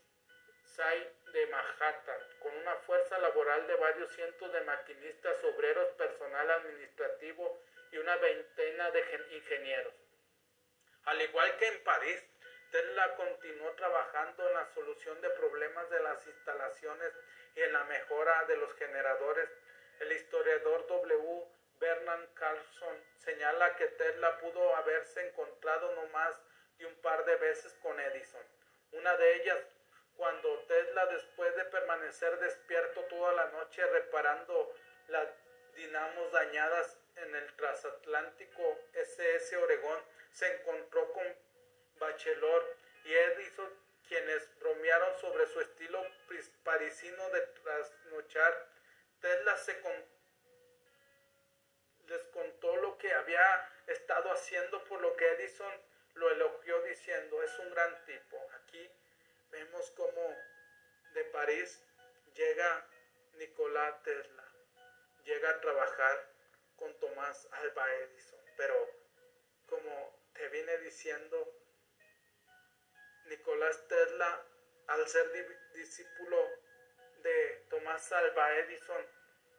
Side 0.65 1.13
de 1.33 1.47
Manhattan, 1.49 2.21
con 2.39 2.57
una 2.57 2.75
fuerza 2.77 3.19
laboral 3.19 3.67
de 3.67 3.75
varios 3.75 4.11
cientos 4.13 4.53
de 4.53 4.61
maquinistas, 4.63 5.45
obreros, 5.45 5.89
personal 5.93 6.51
administrativo 6.51 7.61
y 7.93 7.99
una 7.99 8.17
veintena 8.17 8.91
de 8.91 9.01
ingenieros. 9.33 9.95
Al 11.05 11.21
igual 11.21 11.57
que 11.59 11.67
en 11.67 11.85
París, 11.85 12.25
Tesla 12.71 13.17
continuó 13.17 13.73
trabajando 13.73 14.47
en 14.47 14.55
la 14.55 14.67
solución 14.75 15.21
de 15.21 15.31
problemas 15.31 15.91
de 15.91 16.01
las 16.01 16.25
instalaciones 16.27 17.13
y 17.57 17.63
en 17.63 17.73
la 17.73 17.85
mejora 17.85 18.45
de 18.45 18.57
los 18.57 18.73
generadores. 18.75 19.49
El 19.99 20.13
historiador 20.13 20.87
W. 20.87 21.45
Bernard 21.81 22.29
Carlson 22.35 22.97
señala 23.19 23.75
que 23.77 23.87
Tesla 23.87 24.39
pudo 24.39 24.77
haberse 24.77 25.27
encontrado 25.27 25.95
no 25.95 26.07
más 26.09 26.39
de 26.79 26.87
un 26.87 26.95
par 26.97 27.25
de 27.25 27.37
veces 27.37 27.73
con 27.83 27.99
Edison. 27.99 28.45
Una 28.93 29.17
de 29.17 29.37
ellas 29.37 29.59
cuando 30.17 30.59
Tesla, 30.69 31.07
después 31.07 31.57
de 31.57 31.65
permanecer 31.65 32.39
despierto 32.39 33.01
toda 33.05 33.33
la 33.33 33.47
noche 33.47 33.85
reparando 33.87 34.75
las 35.09 35.29
dinamos 35.75 36.31
dañadas 36.33 36.99
en 37.17 37.35
el 37.35 37.57
transatlántico 37.57 38.79
SS 38.93 39.57
Oregón, 39.57 39.99
se 40.33 40.55
encontró 40.55 41.13
con 41.13 41.27
Bachelor 42.01 42.77
y 43.05 43.15
Edison, 43.15 43.71
quienes 44.09 44.59
bromearon 44.59 45.21
sobre 45.21 45.47
su 45.47 45.61
estilo 45.61 46.05
parisino 46.65 47.31
de 47.31 47.41
trasnochar. 47.63 48.69
Tesla 49.21 49.57
se 49.59 49.81
les 52.09 52.23
contó 52.33 52.77
lo 52.77 52.99
que 52.99 53.13
había 53.13 53.71
estado 53.87 54.33
haciendo, 54.33 54.83
por 54.85 55.01
lo 55.01 55.15
que 55.15 55.29
Edison 55.29 55.73
lo 56.15 56.31
elogió 56.31 56.83
diciendo, 56.83 57.43
es 57.43 57.57
un 57.61 57.71
gran 57.71 58.05
tipo. 58.05 58.37
Aquí 58.55 58.91
vemos 59.51 59.91
cómo 59.93 60.37
de 61.15 61.25
París 61.27 61.83
llega 62.35 62.87
Nicolás 63.35 64.03
Tesla, 64.03 64.45
llega 65.25 65.51
a 65.51 65.61
trabajar 65.61 66.31
con 66.77 66.99
Tomás 66.99 67.47
Alba 67.53 67.95
Edison, 67.95 68.41
pero 68.57 68.89
como 69.69 70.19
te 70.33 70.49
viene 70.49 70.79
diciendo, 70.79 71.49
Nicolás 73.31 73.87
Tesla, 73.87 74.45
al 74.89 75.07
ser 75.07 75.31
discípulo 75.73 76.37
de 77.23 77.65
Tomás 77.71 78.11
Alba 78.11 78.55
Edison 78.57 79.07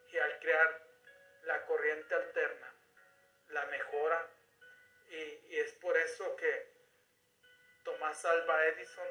y 0.09 0.17
al 0.17 0.39
crear 0.39 0.87
la 1.43 1.65
corriente 1.65 2.13
alterna, 2.13 2.75
la 3.47 3.65
mejora, 3.67 4.29
y, 5.07 5.57
es 5.57 5.71
por 5.73 5.97
eso 5.97 6.35
que 6.35 6.73
Tomás 7.85 8.25
Alba 8.25 8.65
Edison 8.67 9.07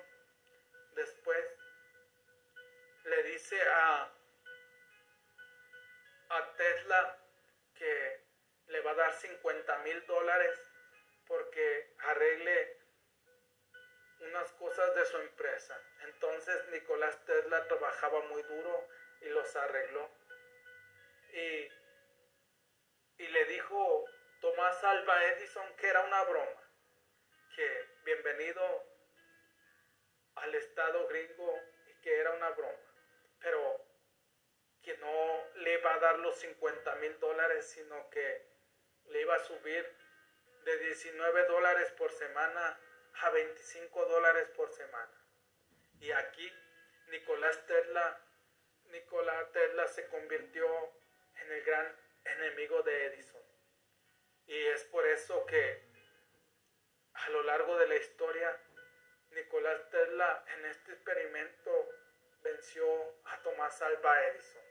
después 0.94 1.44
le 3.04 3.22
dice 3.22 3.62
a, 3.62 4.12
a 6.28 6.56
Tesla 6.56 7.18
que 7.74 8.24
le 8.66 8.80
va 8.82 8.90
a 8.90 8.94
dar 8.94 9.12
50 9.14 9.78
mil 9.78 10.06
dólares 10.06 10.60
porque 11.26 11.94
arregle 12.00 12.79
unas 14.20 14.52
cosas 14.52 14.94
de 14.94 15.04
su 15.06 15.16
empresa. 15.18 15.80
Entonces 16.04 16.68
Nicolás 16.68 17.24
Tesla 17.24 17.66
trabajaba 17.66 18.20
muy 18.22 18.42
duro 18.42 18.88
y 19.20 19.28
los 19.28 19.54
arregló. 19.56 20.10
Y, 21.32 21.68
y 23.18 23.28
le 23.28 23.44
dijo 23.46 24.04
Tomás 24.40 24.82
Alba 24.84 25.24
Edison 25.26 25.76
que 25.76 25.88
era 25.88 26.00
una 26.02 26.24
broma, 26.24 26.72
que 27.54 27.84
bienvenido 28.04 28.84
al 30.36 30.54
Estado 30.54 31.06
gringo 31.08 31.60
y 31.86 32.00
que 32.00 32.18
era 32.18 32.32
una 32.32 32.50
broma, 32.50 32.78
pero 33.40 33.86
que 34.82 34.96
no 34.96 35.44
le 35.56 35.74
iba 35.74 35.94
a 35.94 35.98
dar 35.98 36.18
los 36.18 36.36
50 36.36 36.94
mil 36.96 37.18
dólares, 37.20 37.70
sino 37.70 38.08
que 38.10 38.46
le 39.06 39.20
iba 39.20 39.34
a 39.34 39.44
subir 39.44 39.86
de 40.64 40.78
19 40.78 41.44
dólares 41.46 41.90
por 41.92 42.10
semana 42.12 42.78
a 43.22 43.30
25 43.30 44.06
dólares 44.06 44.48
por 44.56 44.70
semana. 44.72 45.12
Y 46.00 46.10
aquí 46.12 46.50
Nicolás 47.08 47.66
Tesla, 47.66 48.20
Nicolás 48.86 49.52
Tesla 49.52 49.86
se 49.88 50.06
convirtió 50.08 50.66
en 51.36 51.52
el 51.52 51.64
gran 51.64 51.96
enemigo 52.24 52.82
de 52.82 53.06
Edison. 53.06 53.42
Y 54.46 54.66
es 54.66 54.84
por 54.84 55.06
eso 55.06 55.44
que 55.46 55.82
a 57.12 57.28
lo 57.30 57.42
largo 57.42 57.76
de 57.76 57.88
la 57.88 57.96
historia 57.96 58.58
Nicolás 59.30 59.88
Tesla 59.90 60.44
en 60.56 60.64
este 60.66 60.92
experimento 60.92 61.88
venció 62.42 62.86
a 63.26 63.42
Tomás 63.42 63.80
Alba 63.82 64.26
Edison. 64.28 64.62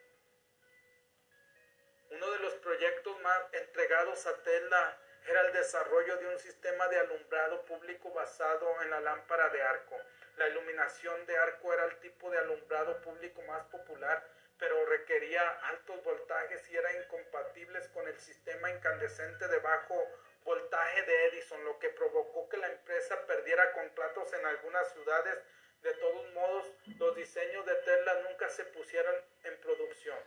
Uno 2.09 2.31
de 2.31 2.39
los 2.39 2.53
proyectos 2.55 3.19
más 3.21 3.53
entregados 3.53 4.25
a 4.25 4.41
Tesla 4.41 4.97
era 5.28 5.41
el 5.41 5.53
desarrollo 5.53 6.17
de 6.17 6.28
un 6.28 6.39
sistema 6.39 6.88
de 6.88 6.99
alumbrado 6.99 7.63
público 7.65 8.11
basado 8.11 8.82
en 8.82 8.89
la 8.89 8.99
lámpara 9.01 9.49
de 9.49 9.61
arco. 9.61 9.95
La 10.38 10.47
iluminación 10.47 11.26
de 11.26 11.38
arco 11.38 11.74
era 11.74 11.86
el 11.86 11.97
tipo 11.99 12.30
de 12.32 12.38
alumbrado 12.38 13.01
público 13.01 13.41
más 13.43 13.65
popular, 13.65 14.24
pero 14.57 14.86
requería 14.86 15.47
altos 15.67 16.03
voltajes 16.03 16.70
y 16.70 16.78
era 16.78 16.93
incompatibles 16.93 17.88
con 17.89 18.07
el 18.07 18.17
sistema 18.20 18.70
incandescente 18.72 19.47
de 19.47 19.59
bajo 19.59 19.95
voltaje 20.43 21.03
de 21.03 21.26
Edison, 21.28 21.63
lo 21.63 21.78
que 21.80 21.89
provocó 21.89 22.49
que 22.49 22.57
la 22.57 22.67
empresa 22.67 23.26
perdiera 23.26 23.72
contratos 23.74 24.32
en 24.34 24.45
algunas 24.45 24.91
ciudades. 24.93 25.38
De 25.82 25.93
todos 25.93 26.34
modos, 26.34 26.65
los 26.97 27.15
diseños 27.15 27.65
de 27.65 27.76
Tesla 27.76 28.13
nunca 28.28 28.49
se 28.49 28.65
pusieron 28.65 29.15
en 29.43 29.57
producción, 29.61 30.17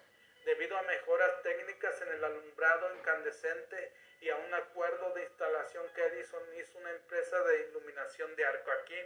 debido 0.46 0.78
a 0.78 0.82
mejoras 0.82 1.42
técnicas 1.42 2.00
en 2.00 2.08
el 2.08 2.24
alumbrado 2.24 2.94
incandescente 2.94 3.92
y 4.22 4.30
a 4.30 4.36
un 4.36 4.54
acuerdo 4.54 5.12
de 5.14 5.24
instalación 5.24 5.84
que 5.94 6.06
Edison 6.06 6.42
hizo 6.54 6.78
una 6.78 6.92
empresa 6.92 7.42
de 7.42 7.68
iluminación 7.68 8.34
de 8.36 8.46
arco. 8.46 8.70
Aquí 8.70 8.96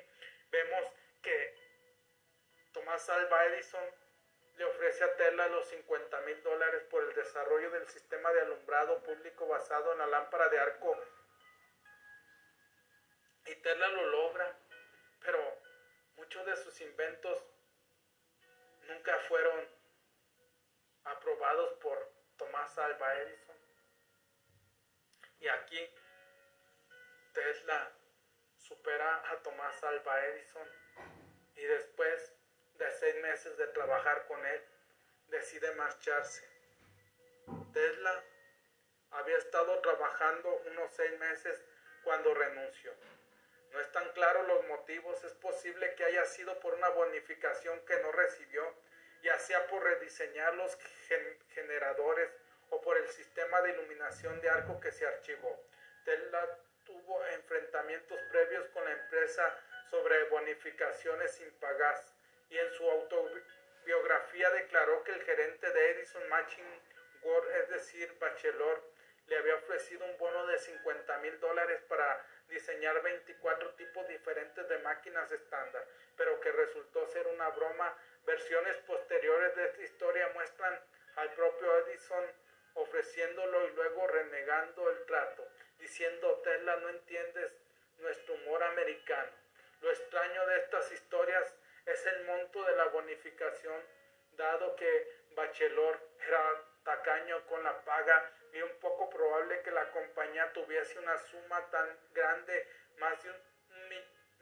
vemos 0.51 0.93
que 1.23 1.55
Tomás 2.73 3.09
Alba 3.09 3.47
Edison 3.47 3.83
le 4.59 4.65
ofrece 4.67 5.05
a 5.05 5.17
Tesla 5.17 5.49
los 5.49 5.67
50 5.69 6.21
mil 6.21 6.43
dólares 6.43 6.83
por 6.91 7.03
el 7.03 7.15
desarrollo 7.15 7.71
del 7.71 7.89
sistema 7.89 8.31
de 8.31 8.43
alumbrado 8.43 9.03
público 9.05 9.47
basado 9.47 9.93
en 9.93 9.99
la 10.01 10.07
lámpara 10.07 10.51
de 10.51 10.59
arco. 10.59 11.03
Y 13.47 13.55
Tesla 13.55 13.89
lo 13.89 14.07
logra, 14.09 14.55
pero 15.21 15.39
muchos 16.17 16.45
de 16.45 16.57
sus 16.59 16.79
inventos 16.83 17.43
nunca 18.83 19.19
fueron 19.21 19.67
aprobados 21.05 21.73
por 21.79 22.13
Tomás 22.37 22.77
Alba 22.77 23.15
Edison. 23.23 23.66
Aquí 25.49 25.91
Tesla 27.33 27.93
supera 28.57 29.31
a 29.31 29.37
Tomás 29.43 29.83
Alba 29.85 30.27
Edison 30.27 30.69
y 31.55 31.63
después 31.63 32.33
de 32.75 32.91
seis 32.91 33.15
meses 33.23 33.57
de 33.57 33.67
trabajar 33.69 34.27
con 34.27 34.45
él, 34.45 34.63
decide 35.29 35.73
marcharse. 35.73 36.45
Tesla 37.73 38.25
había 39.11 39.39
estado 39.39 39.81
trabajando 39.81 40.63
unos 40.67 40.93
seis 40.95 41.19
meses 41.19 41.63
cuando 42.05 42.35
renunció. 42.35 42.93
No 43.73 43.81
están 43.81 44.11
claros 44.13 44.47
los 44.47 44.67
motivos, 44.67 45.23
es 45.25 45.35
posible 45.35 45.95
que 45.95 46.05
haya 46.05 46.25
sido 46.25 46.59
por 46.61 46.75
una 46.75 46.89
bonificación 46.91 47.85
que 47.87 48.01
no 48.01 48.13
recibió, 48.13 48.75
ya 49.23 49.39
sea 49.39 49.67
por 49.67 49.83
rediseñar 49.83 50.55
los 50.55 50.77
generadores 51.51 52.31
o 52.71 52.81
por 52.81 52.97
el 52.97 53.09
sistema 53.09 53.61
de 53.63 53.73
iluminación 53.73 54.41
de 54.41 54.51
arco 54.51 54.81
que 54.81 54.93
se 54.93 55.07
archivó. 55.07 55.65
Tesla 56.05 56.59
tuvo 56.85 57.25
enfrentamientos 57.27 58.19
previos 58.31 58.67
con 58.69 58.85
la 58.85 58.93
empresa 58.93 59.59
sobre 59.91 60.25
bonificaciones 60.25 61.43
pagar 61.61 61.97
y 62.49 62.59
en 62.59 62.73
su 62.73 62.89
autobiografía 62.89 64.51
declaró 64.51 65.03
que 65.05 65.13
el 65.13 65.23
gerente 65.23 65.71
de 65.73 65.91
Edison 65.91 66.29
Matching 66.29 66.81
World, 67.23 67.51
es 67.57 67.69
decir, 67.71 68.17
Bachelor, 68.19 68.83
le 69.27 69.37
había 69.37 69.57
ofrecido 69.57 70.05
un 70.05 70.17
bono 70.19 70.47
de 70.47 70.59
50 70.59 71.19
mil 71.19 71.41
dólares 71.41 71.81
para 71.89 72.25
diseñar 72.49 73.03
24 73.03 73.75
tipos 73.75 74.07
diferentes 74.07 74.69
de 74.69 74.79
máquinas 74.79 75.31
estándar, 75.33 75.85
pero 76.17 76.41
que 76.41 76.53
resultó 76.53 77.07
ser 77.09 77.27
una 77.27 77.49
broma. 77.51 77.97
Versiones 78.25 78.77
posteriores 78.79 79.57
de 79.57 79.67
esta 79.67 79.83
historia 79.83 80.31
muestran 80.35 80.81
al 81.17 81.33
propio 81.33 81.79
Edison 81.87 82.25
ofreciéndolo 82.77 83.69
y 83.69 83.73
luego 83.73 84.07
renegando 84.07 84.91
el 84.91 85.05
trato, 85.07 85.47
diciendo 85.79 86.41
Tesla 86.45 86.77
no 86.77 86.89
entiendes 86.91 87.57
nuestro 87.99 88.35
humor 88.35 88.63
americano. 88.63 89.33
Lo 89.81 89.91
extraño 89.91 90.47
de 90.47 90.57
estas 90.59 90.91
historias 90.93 91.55
es 91.85 92.07
el 92.07 92.25
monto 92.25 92.65
de 92.65 92.77
la 92.77 92.87
bonificación, 92.87 93.83
dado 94.33 94.77
que 94.77 95.17
Bachelor 95.35 96.01
era 96.27 96.63
tacaño 96.85 97.47
con 97.47 97.63
la 97.63 97.85
paga 97.85 98.33
y 98.53 98.63
un 98.63 98.79
poco 98.81 99.11
probable 99.11 99.61
que 99.63 99.71
la 99.71 99.91
compañía 99.91 100.53
tuviese 100.53 100.99
una 100.99 101.19
suma 101.19 101.71
tan 101.71 101.89
grande, 102.13 102.67
más 102.99 103.23
de 103.23 103.31
un, 103.31 103.37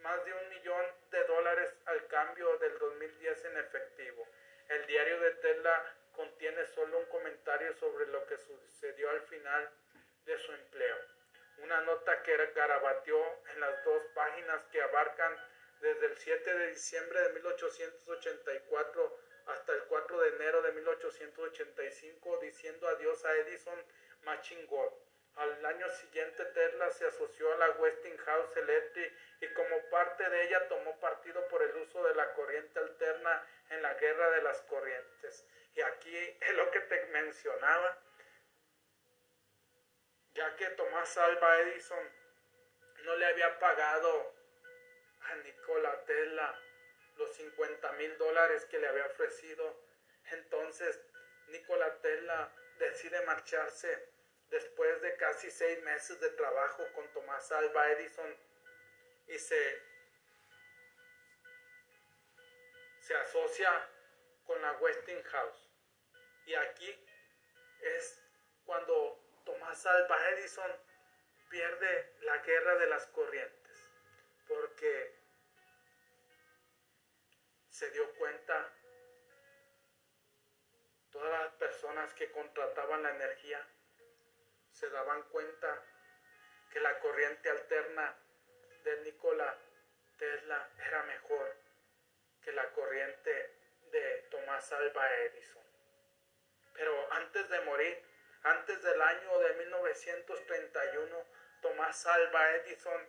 más 0.02 0.24
de 0.24 0.32
un 0.32 0.48
millón 0.50 0.84
de 1.10 1.24
dólares 1.24 1.74
al 1.86 2.06
cambio 2.06 2.56
del 2.58 2.78
2010 2.78 3.44
en 3.46 3.56
efectivo. 3.58 4.28
El 4.68 4.86
diario 4.86 5.20
de 5.20 5.30
Tesla 5.32 5.94
contiene 6.44 6.66
solo 6.74 6.98
un 6.98 7.06
comentario 7.06 7.74
sobre 7.78 8.06
lo 8.08 8.26
que 8.26 8.36
sucedió 8.36 9.08
al 9.08 9.22
final 9.22 9.70
de 10.26 10.36
su 10.36 10.52
empleo. 10.52 10.96
Una 11.62 11.80
nota 11.80 12.22
que 12.22 12.36
garabateó 12.54 13.18
en 13.54 13.60
las 13.60 13.82
dos 13.82 14.02
páginas 14.14 14.62
que 14.70 14.82
abarcan 14.82 15.34
desde 15.80 16.04
el 16.04 16.18
7 16.18 16.54
de 16.54 16.66
diciembre 16.68 17.18
de 17.22 17.32
1884 17.32 19.18
hasta 19.46 19.72
el 19.72 19.84
4 19.84 20.20
de 20.20 20.28
enero 20.36 20.60
de 20.60 20.72
1885 20.72 22.38
diciendo 22.42 22.88
adiós 22.88 23.24
a 23.24 23.36
Edison 23.36 23.82
Machine 24.24 24.68
Al 25.36 25.64
año 25.64 25.88
siguiente 25.88 26.44
Tesla 26.44 26.90
se 26.90 27.06
asoció 27.06 27.54
a 27.54 27.56
la 27.56 27.70
Westinghouse 27.70 28.54
Electric 28.54 29.12
y 29.40 29.46
como 29.54 29.80
parte 29.88 30.28
de 30.28 30.44
ella 30.44 30.68
tomó 30.68 31.00
partido 31.00 31.48
por 31.48 31.62
el 31.62 31.74
uso 31.76 32.04
de 32.04 32.14
la 32.14 32.34
corriente 32.34 32.78
alterna 32.80 33.46
en 33.70 33.80
la 33.80 33.94
guerra 33.94 34.30
de 34.30 34.42
las 34.42 34.60
corrientes. 34.62 35.46
Y 35.74 35.80
aquí 35.80 36.16
es 36.40 36.54
lo 36.54 36.70
que 36.70 36.80
te 36.80 37.06
mencionaba, 37.06 37.98
ya 40.34 40.56
que 40.56 40.66
Tomás 40.70 41.16
Alba 41.16 41.60
Edison 41.60 42.08
no 43.04 43.16
le 43.16 43.26
había 43.26 43.58
pagado 43.58 44.34
a 45.22 45.34
Nikola 45.36 46.04
Tesla 46.04 46.60
los 47.16 47.34
50 47.34 47.92
mil 47.92 48.16
dólares 48.18 48.64
que 48.66 48.78
le 48.78 48.88
había 48.88 49.06
ofrecido. 49.06 49.80
Entonces 50.30 51.00
Nikola 51.48 52.00
Tesla 52.00 52.50
decide 52.78 53.20
marcharse 53.22 54.08
después 54.50 55.00
de 55.02 55.16
casi 55.16 55.50
seis 55.50 55.82
meses 55.82 56.20
de 56.20 56.30
trabajo 56.30 56.84
con 56.94 57.06
Tomás 57.12 57.50
Alba 57.52 57.90
Edison 57.92 58.36
y 59.28 59.38
se, 59.38 59.82
se 63.00 63.14
asocia 63.14 63.88
con 64.46 64.60
la 64.60 64.72
Westinghouse. 64.72 65.63
Y 66.46 66.54
aquí 66.54 67.06
es 67.80 68.22
cuando 68.64 69.20
Tomás 69.44 69.84
Alba 69.86 70.30
Edison 70.30 70.70
pierde 71.48 72.14
la 72.20 72.38
guerra 72.38 72.76
de 72.76 72.86
las 72.86 73.06
corrientes, 73.06 73.86
porque 74.48 75.14
se 77.68 77.90
dio 77.90 78.12
cuenta 78.14 78.72
todas 81.10 81.30
las 81.42 81.52
personas 81.54 82.12
que 82.14 82.30
contrataban 82.30 83.02
la 83.02 83.10
energía 83.10 83.64
se 84.74 84.90
daban 84.90 85.22
cuenta 85.30 85.82
que 86.72 86.80
la 86.80 86.98
corriente 86.98 87.48
alterna 87.48 88.16
de 88.82 89.00
Nikola 89.02 89.56
Tesla 90.18 90.68
era 90.86 91.02
mejor 91.04 91.56
que 92.42 92.52
la 92.52 92.68
corriente 92.72 93.54
de 93.92 94.28
Tomás 94.30 94.72
Alba 94.72 95.14
Edison. 95.14 95.63
Antes 97.34 97.50
de 97.50 97.60
morir, 97.62 98.00
antes 98.44 98.80
del 98.80 99.02
año 99.02 99.38
de 99.40 99.54
1931, 99.54 101.24
Tomás 101.62 102.06
Alba 102.06 102.54
Edison 102.54 103.08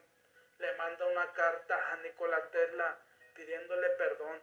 le 0.58 0.74
manda 0.78 1.06
una 1.06 1.32
carta 1.32 1.92
a 1.92 1.98
Nikola 1.98 2.50
Tesla 2.50 2.98
pidiéndole 3.36 3.88
perdón 3.92 4.42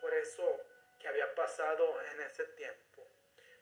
por 0.00 0.14
eso 0.14 0.64
que 1.00 1.08
había 1.08 1.34
pasado 1.34 2.00
en 2.00 2.20
ese 2.20 2.44
tiempo. 2.44 3.08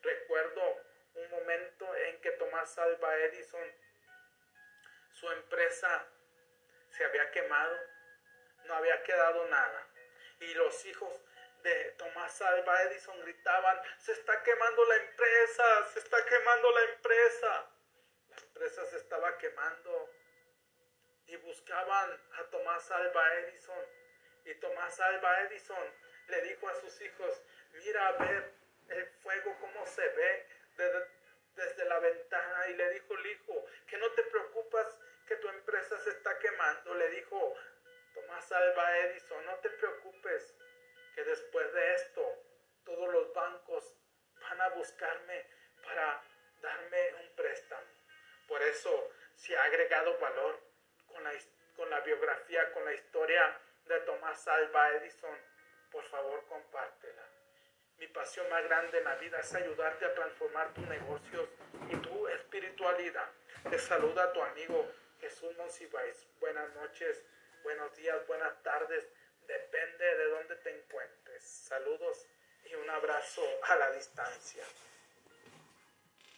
Recuerdo 0.03 0.83
un 1.15 1.31
momento 1.31 1.97
en 1.97 2.21
que 2.21 2.33
Tomás 2.33 2.77
Alba 2.77 3.17
Edison, 3.17 3.67
su 5.15 5.31
empresa 5.31 6.07
se 6.91 7.03
había 7.03 7.31
quemado, 7.31 7.79
no 8.67 8.75
había 8.75 9.03
quedado 9.05 9.49
nada. 9.49 9.87
Y 10.39 10.53
los 10.53 10.85
hijos 10.85 11.26
Tomás 11.99 12.41
Alba 12.43 12.83
Edison 12.85 13.21
gritaban, 13.23 13.81
se 13.99 14.13
está 14.13 14.43
quemando 14.43 14.85
la 14.85 14.97
empresa, 14.97 15.85
se 15.93 15.99
está 15.99 16.25
quemando 16.25 16.71
la 16.71 16.83
empresa. 16.83 17.71
La 18.29 18.37
empresa 18.37 18.87
se 18.87 18.97
estaba 18.99 19.37
quemando 19.39 20.11
y 21.27 21.37
buscaban 21.37 22.21
a 22.39 22.45
Tomás 22.51 22.91
Alba 22.91 23.35
Edison. 23.35 23.85
Y 24.45 24.55
Tomás 24.57 25.01
Alba 25.01 25.41
Edison 25.43 25.93
le 26.29 26.43
dijo 26.43 26.69
a 26.69 26.75
sus 26.77 27.01
hijos, 27.01 27.43
mira 27.73 28.09
a 28.09 28.13
ver 28.13 28.55
el 28.89 29.07
fuego 29.23 29.57
cómo 29.61 29.85
se 29.87 30.09
ve 30.09 30.47
desde, 31.55 31.85
la 31.87 31.99
ventana 31.99 32.69
y 32.69 32.75
le 32.75 32.91
dijo 32.91 33.15
el 33.15 33.27
hijo, 33.27 33.65
que 33.89 33.97
no 33.99 34.11
te 34.13 34.23
preocupas 34.25 35.01
que 35.27 35.37
tu 35.37 35.49
empresa 35.49 35.99
se 35.99 36.11
está 36.11 36.39
quemando, 36.39 36.95
le 36.95 37.09
dijo 37.11 37.55
Tomás 38.15 38.53
Alba 38.53 38.99
Edison, 38.99 39.45
no 39.47 39.55
te 39.57 39.71
preocupes 39.71 40.55
que 41.17 41.25
después 41.25 41.73
de 41.73 41.95
esto 41.95 42.23
todos 42.85 43.13
los 43.13 43.33
bancos 43.35 43.97
van 44.43 44.61
a 44.61 44.69
buscarme 44.69 45.47
para 45.83 46.23
darme 46.61 47.15
un 47.15 47.35
préstamo. 47.35 47.87
Por 48.47 48.63
eso 48.63 49.11
se 49.35 49.57
ha 49.57 49.65
agregado 49.65 50.17
valor 50.19 50.61
con 51.09 51.25
la, 51.25 51.33
con 51.75 51.91
la 51.91 52.01
biografía, 52.01 52.71
con 52.73 52.85
la 52.85 52.93
historia 52.93 53.59
de 53.87 53.99
Tomás 54.01 54.47
Alba 54.47 54.91
Edison 54.91 55.37
por 55.91 56.05
favor 56.05 56.45
compártela. 56.47 57.23
Mi 57.99 58.07
pasión 58.09 58.47
más 58.51 58.63
grande 58.65 58.99
en 58.99 59.05
la 59.05 59.15
vida 59.15 59.41
es 59.41 59.55
ayudarte 59.55 60.05
a 60.05 60.15
transformar 60.15 60.75
tus 60.75 60.87
negocios 60.87 61.49
y 61.91 61.97
tu 61.97 62.29
espiritualidad. 62.29 63.31
Te 63.71 63.79
saluda 63.79 64.31
tu 64.35 64.43
amigo 64.43 64.87
Jesús 65.21 65.57
Monsiváis. 65.57 66.27
Buenas 66.39 66.69
noches, 66.75 67.25
buenos 67.63 67.97
días, 67.97 68.27
buenas 68.27 68.63
tardes. 68.63 69.09
Depende 69.47 70.17
de 70.17 70.25
dónde 70.31 70.57
te 70.57 70.71
encuentres. 70.71 71.43
Saludos 71.43 72.27
y 72.65 72.75
un 72.75 72.91
abrazo 72.91 73.43
a 73.63 73.77
la 73.77 73.91
distancia. 73.93 74.65